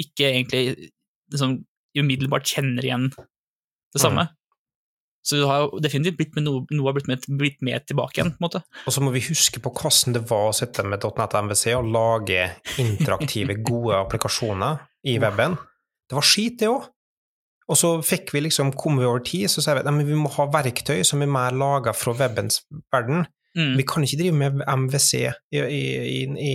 ikke 0.00 0.30
egentlig 0.32 0.62
liksom, 1.30 1.60
umiddelbart 1.94 2.48
kjenner 2.50 2.86
igjen 2.86 3.10
det 3.14 4.02
samme. 4.02 4.26
Så 5.24 5.38
det 5.40 5.46
har 5.48 5.62
jo 5.62 5.80
definitivt 5.80 6.18
blitt 6.18 6.34
med 6.36 6.44
noe, 6.44 6.62
noe 6.68 6.90
har 6.90 6.96
blitt 6.98 7.08
med, 7.08 7.22
blitt 7.40 7.62
med 7.64 7.86
tilbake 7.88 8.18
igjen, 8.18 8.34
på 8.34 8.42
en 8.42 8.44
måte. 8.44 8.60
Og 8.84 8.92
så 8.92 9.00
må 9.00 9.12
vi 9.14 9.22
huske 9.24 9.62
på 9.64 9.72
hvordan 9.72 10.18
det 10.18 10.20
var 10.28 10.50
å 10.50 10.56
sitte 10.56 10.84
med 10.84 11.04
.NET 11.04 11.36
MVC 11.46 11.62
og 11.78 11.88
lage 11.94 12.42
interaktive, 12.82 13.56
gode 13.64 14.02
applikasjoner 14.02 14.82
i 15.08 15.16
weben. 15.22 15.56
Det 16.10 16.18
var 16.18 16.28
skit, 16.28 16.58
det 16.60 16.68
òg. 16.68 16.90
Og 17.72 17.80
så 17.80 17.94
fikk 18.04 18.34
vi 18.34 18.42
liksom, 18.44 18.74
kom 18.76 19.00
vi 19.00 19.08
over 19.08 19.22
tid, 19.24 19.48
så 19.48 19.64
sa 19.64 19.78
vi 19.78 19.80
at 19.80 20.04
vi 20.04 20.18
må 20.18 20.28
ha 20.34 20.44
verktøy 20.52 21.00
som 21.08 21.24
er 21.24 21.32
mer 21.32 21.56
laga 21.56 21.94
fra 21.96 22.12
webens 22.18 22.60
verden. 22.92 23.24
Mm. 23.56 23.78
Vi 23.78 23.86
kan 23.88 24.04
ikke 24.04 24.20
drive 24.20 24.36
med 24.36 24.60
MVC 24.60 25.12
i, 25.24 25.62
i, 25.62 25.84
i, 26.18 26.20
i 26.28 26.54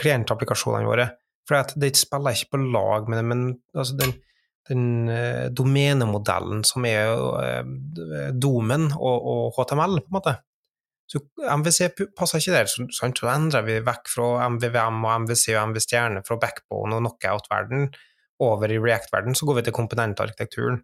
klientapplikasjonene 0.00 0.88
våre, 0.88 1.10
for 1.48 1.76
det 1.76 1.92
spiller 1.98 2.38
ikke 2.38 2.54
på 2.54 2.62
lag 2.72 3.10
med 3.10 3.20
det, 3.20 3.26
men 3.28 3.44
altså 3.76 3.98
den, 3.98 4.14
den 4.70 5.08
eh, 5.10 5.48
domenemodellen 5.50 6.62
som 6.66 6.86
er 6.86 7.12
eh, 7.42 8.32
domen 8.32 8.90
og, 8.94 9.28
og 9.32 9.58
HTML, 9.58 9.98
på 10.02 10.12
en 10.12 10.18
måte. 10.18 10.36
Så 11.10 11.20
MVC 11.58 11.90
passer 12.16 12.40
ikke 12.40 12.54
der, 12.54 12.70
sant? 12.70 13.18
så 13.18 13.28
endrer 13.32 13.66
vi 13.66 13.80
vekk 13.84 14.08
fra 14.08 14.46
MVVM 14.54 15.02
og 15.02 15.26
MVC 15.26 15.50
og 15.56 15.72
MV-stjerne 15.72 16.22
fra 16.24 16.38
backbone 16.40 16.96
og 16.96 17.04
knockout-verden 17.04 17.90
over 18.42 18.72
i 18.72 18.78
React-verden, 18.80 19.36
så 19.38 19.46
går 19.46 19.60
vi 19.60 19.66
til 19.66 19.76
komponentarkitekturen. 19.76 20.80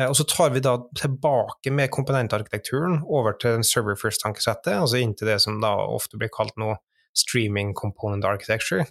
Eh, 0.00 0.08
Og 0.08 0.16
så 0.16 0.26
tar 0.28 0.54
vi 0.54 0.64
da 0.64 0.78
tilbake 0.98 1.70
med 1.70 1.92
komponentarkitekturen 1.92 3.02
over 3.04 3.36
til 3.38 3.58
den 3.58 3.64
server 3.66 3.98
first-tankesettet, 3.98 4.72
altså 4.72 5.00
inntil 5.00 5.30
det 5.30 5.40
som 5.44 5.60
da 5.60 5.74
ofte 5.84 6.18
blir 6.18 6.32
kalt 6.32 6.56
nå 6.56 6.74
streaming 7.14 7.74
component 7.76 8.24
architecture, 8.24 8.86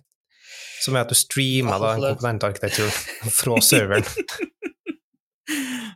som 0.82 0.96
er 0.96 1.06
at 1.06 1.12
du 1.12 1.18
streamer 1.18 1.82
da 1.82 1.96
en 1.96 2.08
komponentarkitektur 2.12 2.90
fra 3.42 3.62
serveren. 3.66 4.08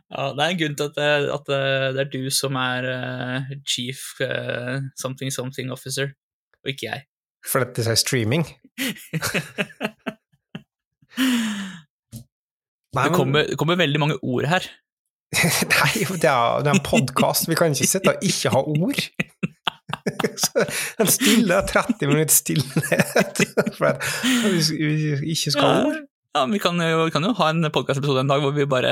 Ja, 0.06 0.30
det 0.32 0.42
er 0.42 0.52
en 0.52 0.58
grunn 0.60 0.76
til 0.78 0.86
at 0.86 0.96
det, 0.96 1.06
at 1.34 1.48
det 1.48 1.60
det 1.96 2.00
er 2.02 2.10
du 2.12 2.30
som 2.32 2.56
er 2.60 2.86
uh, 2.88 3.48
chief 3.68 3.98
uh, 4.22 4.78
something 4.96 5.32
something 5.34 5.72
officer, 5.72 6.12
og 6.62 6.70
ikke 6.70 6.86
jeg. 6.86 7.02
For 7.44 7.64
dette 7.64 7.90
er 7.90 7.98
streaming. 8.00 8.46
Det, 12.96 13.12
kommer, 13.12 13.44
det 13.44 13.58
kommer 13.60 13.76
veldig 13.76 14.00
mange 14.00 14.16
ord 14.24 14.46
her. 14.48 14.64
Nei, 15.74 15.92
det 16.22 16.28
er, 16.30 16.62
det 16.64 16.70
er 16.70 16.74
en 16.78 16.84
podkast, 16.84 17.48
vi 17.48 17.56
kan 17.58 17.74
ikke 17.74 17.88
sitte 17.88 18.14
og 18.14 18.24
ikke 18.24 18.52
ha 18.54 18.62
ord. 18.62 19.02
En 21.00 21.08
stille 21.10 21.62
30 21.68 22.10
minutter 22.10 22.34
stillhet 22.34 23.42
for 23.78 23.98
vi 24.76 25.32
ikke 25.32 25.52
skal 25.54 25.66
ha 25.66 25.80
ord. 25.86 26.04
Ja, 26.36 26.42
vi 26.50 26.58
kan 26.60 26.80
jo, 26.82 27.04
vi 27.06 27.12
kan 27.14 27.24
jo 27.24 27.32
ha 27.38 27.48
en 27.48 27.64
podkastepisode 27.72 28.20
en 28.20 28.28
dag 28.28 28.42
hvor 28.44 28.52
vi 28.52 28.66
bare 28.68 28.90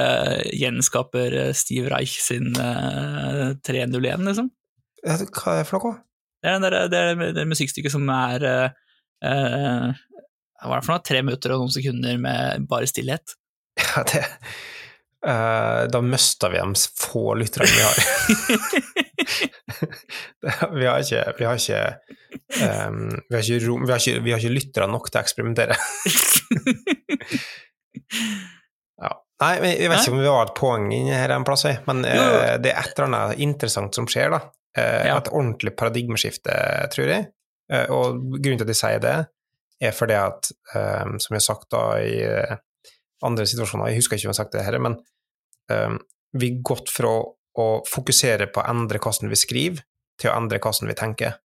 gjenskaper 0.56 1.34
eh, 1.42 1.50
Steve 1.52 1.90
Reich 1.92 2.14
sin 2.24 2.54
uh, 2.56 3.52
301, 3.60 4.24
liksom. 4.30 4.48
Ja, 5.04 5.18
Hva 5.18 5.52
er 5.52 5.60
det 5.60 5.68
for 5.68 5.76
noe? 5.76 5.98
Det 6.40 6.54
er 6.54 6.62
det, 6.64 6.70
der, 6.72 6.88
det, 6.88 7.28
er 7.28 7.36
det 7.36 7.46
musikkstykket 7.50 7.92
som 7.92 8.08
er 8.14 8.46
uh, 8.48 8.64
eh, 9.28 9.90
Hva 10.64 10.72
er 10.72 10.80
det 10.80 10.86
for 10.86 10.94
noe? 10.94 11.04
Tre 11.04 11.20
minutter 11.26 11.52
og 11.52 11.66
noen 11.66 11.74
sekunder 11.76 12.20
med 12.22 12.68
bare 12.70 12.88
stillhet. 12.88 13.36
Ja, 13.84 14.04
det 14.08 14.22
uh, 15.26 15.84
Da 15.90 16.00
mista 16.00 16.48
vi 16.52 16.62
de 16.62 16.86
få 16.96 17.34
lytterne 17.42 17.68
vi 17.68 17.84
har. 17.84 19.03
Vi 20.74 20.86
har 20.86 21.02
ikke 21.02 21.22
Vi 21.38 21.46
har 21.48 21.58
ikke, 21.58 21.80
um, 22.88 23.10
vi 23.28 23.36
har 23.36 23.42
ikke, 23.42 23.60
rom, 23.66 23.84
vi 23.86 23.92
har 23.92 24.02
ikke, 24.02 24.22
vi 24.24 24.34
har 24.34 24.42
ikke 24.42 24.54
lyttere 24.54 24.88
nok 24.90 25.10
til 25.10 25.20
å 25.20 25.24
eksperimentere. 25.24 25.76
Ja. 29.00 29.10
Nei, 29.42 29.52
jeg 29.74 29.90
vet 29.90 30.00
ikke 30.00 30.14
om 30.14 30.20
vi 30.22 30.28
har 30.30 30.46
et 30.46 30.56
poeng 30.56 30.84
inni 30.94 31.14
her 31.14 31.32
en 31.34 31.44
plass, 31.46 31.64
men 31.88 32.04
jo. 32.06 32.26
det 32.62 32.70
er 32.70 32.78
et 32.84 32.92
eller 32.94 33.08
annet 33.08 33.40
interessant 33.44 33.96
som 33.96 34.06
skjer, 34.10 34.30
da. 34.34 34.40
Uh, 34.78 35.00
Ja. 35.08 35.16
Et 35.18 35.30
ordentlig 35.30 35.74
paradigmeskifte, 35.78 36.54
tror 36.94 37.10
jeg. 37.10 37.30
Uh, 37.72 37.86
og 37.94 38.20
grunnen 38.38 38.60
til 38.60 38.66
at 38.66 38.74
jeg 38.74 38.80
sier 38.80 39.02
det, 39.02 39.16
er 39.84 39.94
fordi 39.96 40.16
at, 40.18 40.52
um, 40.74 41.18
som 41.22 41.34
jeg 41.34 41.40
har 41.40 41.48
sagt 41.48 41.68
da 41.74 41.84
i 42.00 42.14
andre 43.24 43.46
situasjoner, 43.48 43.90
jeg 43.90 44.02
husker 44.02 44.18
ikke 44.18 44.28
om 44.28 44.32
jeg 44.32 44.36
har 44.36 44.42
sagt 44.42 44.56
det 44.56 44.64
her, 44.66 44.78
men 44.82 44.98
um, 45.72 45.98
vi 46.34 46.50
har 46.52 46.62
gått 46.66 46.90
fra 46.92 47.12
å 47.60 47.66
fokusere 47.86 48.48
på 48.52 48.60
å 48.62 48.68
endre 48.70 48.98
hvordan 49.02 49.30
vi 49.30 49.38
skriver, 49.38 49.84
til 50.20 50.30
å 50.30 50.36
endre 50.36 50.58
hvordan 50.62 50.88
vi 50.90 50.94
tenker. 50.98 51.36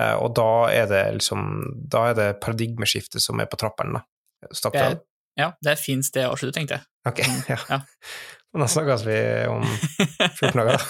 Eh, 0.00 0.14
og 0.16 0.34
da 0.38 0.48
er 0.72 0.86
det 0.90 1.02
liksom 1.18 1.42
Da 1.90 2.06
er 2.10 2.14
det 2.16 2.28
paradigmeskiftet 2.40 3.20
som 3.22 3.40
er 3.42 3.46
på 3.50 3.58
trappene, 3.60 3.98
da. 4.00 4.50
Stakk 4.56 4.72
Det 4.72 4.80
det? 4.80 4.90
er- 4.96 5.00
Ja, 5.38 5.52
det 5.62 5.68
er 5.70 5.72
et 5.72 5.82
fint 5.84 6.04
sted 6.04 6.24
å 6.26 6.32
avslutte, 6.34 6.54
tenkte 6.58 6.78
jeg. 6.78 6.84
Ok, 7.06 7.20
ja. 7.48 7.56
Ja. 7.70 7.80
Men 8.52 8.64
da 8.64 8.66
snakkes 8.66 9.04
vi 9.06 9.18
om 9.46 9.62
14 10.40 10.56
dager, 10.58 10.78
da. 10.78 10.84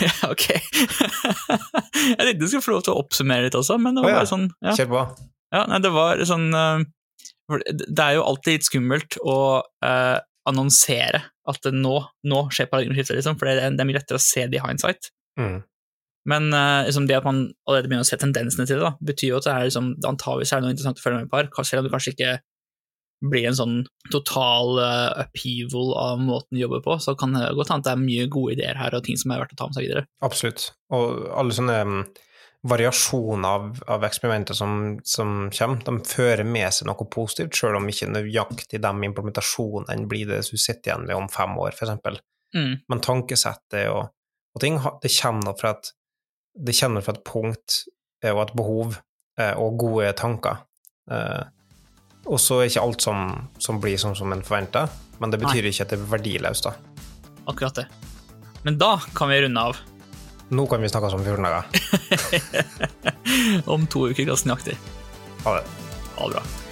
Ja, 0.00 0.30
ok. 0.30 0.44
jeg 1.24 2.18
tenkte 2.18 2.38
du 2.40 2.46
skulle 2.48 2.62
få 2.64 2.74
lov 2.76 2.84
til 2.86 2.94
å 2.94 3.00
oppsummere 3.02 3.46
litt 3.48 3.56
også, 3.58 3.76
men 3.78 3.94
det 3.94 4.02
var 4.04 4.08
oh, 4.08 4.12
ja. 4.14 4.20
bare 4.22 4.30
sånn 4.30 4.46
ja. 4.64 4.74
Kjør 4.78 4.88
på. 4.92 5.02
ja, 5.54 5.64
nei, 5.70 5.78
det 5.84 5.90
var 5.94 6.22
sånn 6.30 6.46
eh, 6.58 6.84
det- 7.74 8.02
er 8.06 8.16
jo 8.16 8.24
alltid 8.26 8.56
litt 8.56 8.66
skummelt 8.68 9.18
å 9.22 9.36
eh, 9.84 10.16
annonsere 10.50 11.20
at 11.50 11.60
det 11.66 11.74
nå, 11.76 11.98
nå 12.30 12.40
skjer 12.54 12.70
paradigmeskiftet, 12.70 13.18
liksom, 13.18 13.38
for 13.40 13.48
det 13.48 13.58
er, 13.58 13.76
det 13.76 13.84
er 13.84 13.88
mye 13.88 13.98
lettere 13.98 14.20
å 14.20 14.24
se 14.24 14.46
det 14.48 14.60
i 14.60 14.64
hindsight. 14.64 15.10
Mm. 15.40 15.60
Men 16.30 16.48
uh, 16.56 16.86
liksom 16.86 17.06
det 17.08 17.18
at 17.18 17.26
man 17.26 17.46
allerede 17.68 17.90
begynner 17.90 18.06
å 18.06 18.08
se 18.08 18.18
tendensene 18.20 18.64
til 18.68 18.80
det, 18.80 18.86
da, 18.86 18.94
betyr 19.04 19.34
jo 19.34 19.38
at 19.42 19.48
det 19.48 19.54
er 19.54 19.68
liksom, 19.68 19.92
det 20.00 20.08
antageligvis 20.08 20.54
er 20.56 20.64
noe 20.64 20.72
interessant 20.72 21.00
å 21.00 21.04
følge 21.04 21.22
med 21.22 21.32
på 21.32 21.40
her, 21.40 21.50
selv 21.60 21.82
om 21.82 21.88
det 21.88 21.94
kanskje 21.94 22.14
ikke 22.16 22.34
blir 23.24 23.46
en 23.48 23.56
sånn 23.56 23.76
total 24.12 24.78
uh, 24.80 25.22
upheaval 25.22 25.92
av 26.00 26.22
måten 26.24 26.56
vi 26.56 26.64
jobber 26.64 26.82
på, 26.84 26.96
så 27.00 27.14
kan 27.18 27.36
det 27.36 27.52
godt 27.56 27.72
hende 27.72 27.86
det 27.86 27.92
er 27.94 28.02
mye 28.02 28.28
gode 28.32 28.56
ideer 28.56 28.80
her 28.80 28.96
og 28.96 29.04
ting 29.06 29.20
som 29.20 29.32
er 29.32 29.42
verdt 29.42 29.54
å 29.56 29.60
ta 29.60 29.68
med 29.68 29.78
seg 29.78 29.86
videre. 29.86 30.04
Absolutt. 30.24 30.66
Og 30.96 31.28
alle 31.32 31.56
sånne 31.56 31.78
mm, 31.88 32.02
variasjoner 32.64 33.48
av, 33.48 33.66
av 33.92 34.04
eksperimenter 34.06 34.56
som, 34.56 35.00
som 35.04 35.50
kommer, 35.52 35.82
de 35.84 35.98
fører 36.08 36.46
med 36.48 36.72
seg 36.72 36.88
noe 36.88 37.06
positivt, 37.12 37.56
selv 37.58 37.76
om 37.76 37.88
ikke 37.90 38.08
nøyaktig 38.08 38.80
de 38.80 38.92
implementasjonene 39.08 40.08
blir 40.08 40.30
det 40.32 40.40
du 40.48 40.56
sitter 40.56 40.90
igjen 40.92 41.08
med 41.08 41.18
om 41.18 41.28
fem 41.32 41.52
år, 41.60 41.74
eksempel. 41.76 42.16
Mm. 42.56 42.78
Men 42.88 43.02
tankesettet 43.04 43.90
og, 43.92 44.08
og 44.54 44.62
ting, 44.64 44.78
det 45.02 45.12
kommer 45.18 45.58
fra 45.60 45.74
et, 45.76 45.92
det 46.54 46.76
kommer 46.78 47.04
fra 47.04 47.16
et 47.16 47.24
punkt 47.26 47.82
eh, 48.22 48.32
og 48.32 48.46
et 48.46 48.54
behov 48.56 48.96
eh, 49.40 49.52
og 49.60 49.76
gode 49.84 50.14
tanker. 50.16 50.64
Eh, 51.10 51.42
Og 52.24 52.40
så 52.40 52.62
er 52.62 52.70
ikke 52.70 52.80
alt 52.80 53.04
som, 53.04 53.26
som 53.60 53.80
blir 53.82 53.98
sånn 54.00 54.16
som 54.16 54.32
en 54.32 54.44
forventer, 54.44 54.88
men 55.20 55.32
det 55.32 55.42
betyr 55.42 55.68
ikke 55.68 55.84
at 55.84 55.90
det 55.92 55.98
er 55.98 56.06
verdiløst, 56.08 56.64
da. 56.64 56.72
Akkurat 57.50 57.82
det. 57.82 57.84
Men 58.64 58.78
da 58.80 58.94
kan 59.12 59.28
vi 59.28 59.42
runde 59.44 59.60
av. 59.60 59.82
Nå 60.48 60.64
kan 60.70 60.80
vi 60.80 60.88
snakke 60.88 61.12
om 61.12 61.20
14 61.20 61.44
dager. 61.44 61.83
Om 63.74 63.86
to 63.86 64.08
uker 64.10 64.28
ganske 64.28 64.50
nøyaktig. 64.50 64.76
Ha 65.44 65.56
det. 65.58 65.64
Ha 66.18 66.28
det 66.28 66.36
bra. 66.36 66.63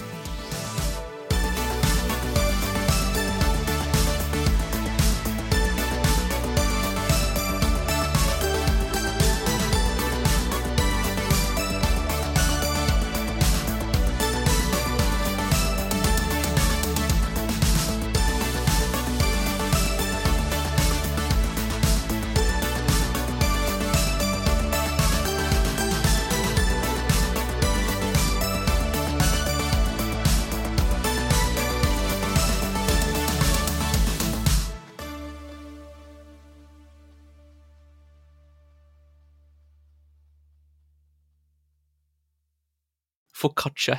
Focaccia 43.82 43.98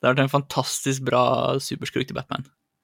Det 0.00 0.06
har 0.06 0.14
vært 0.14 0.24
en 0.26 0.32
fantastisk 0.32 1.04
bra 1.04 1.58
superskurk 1.60 2.08
til 2.08 2.16
Batman. 2.16 2.44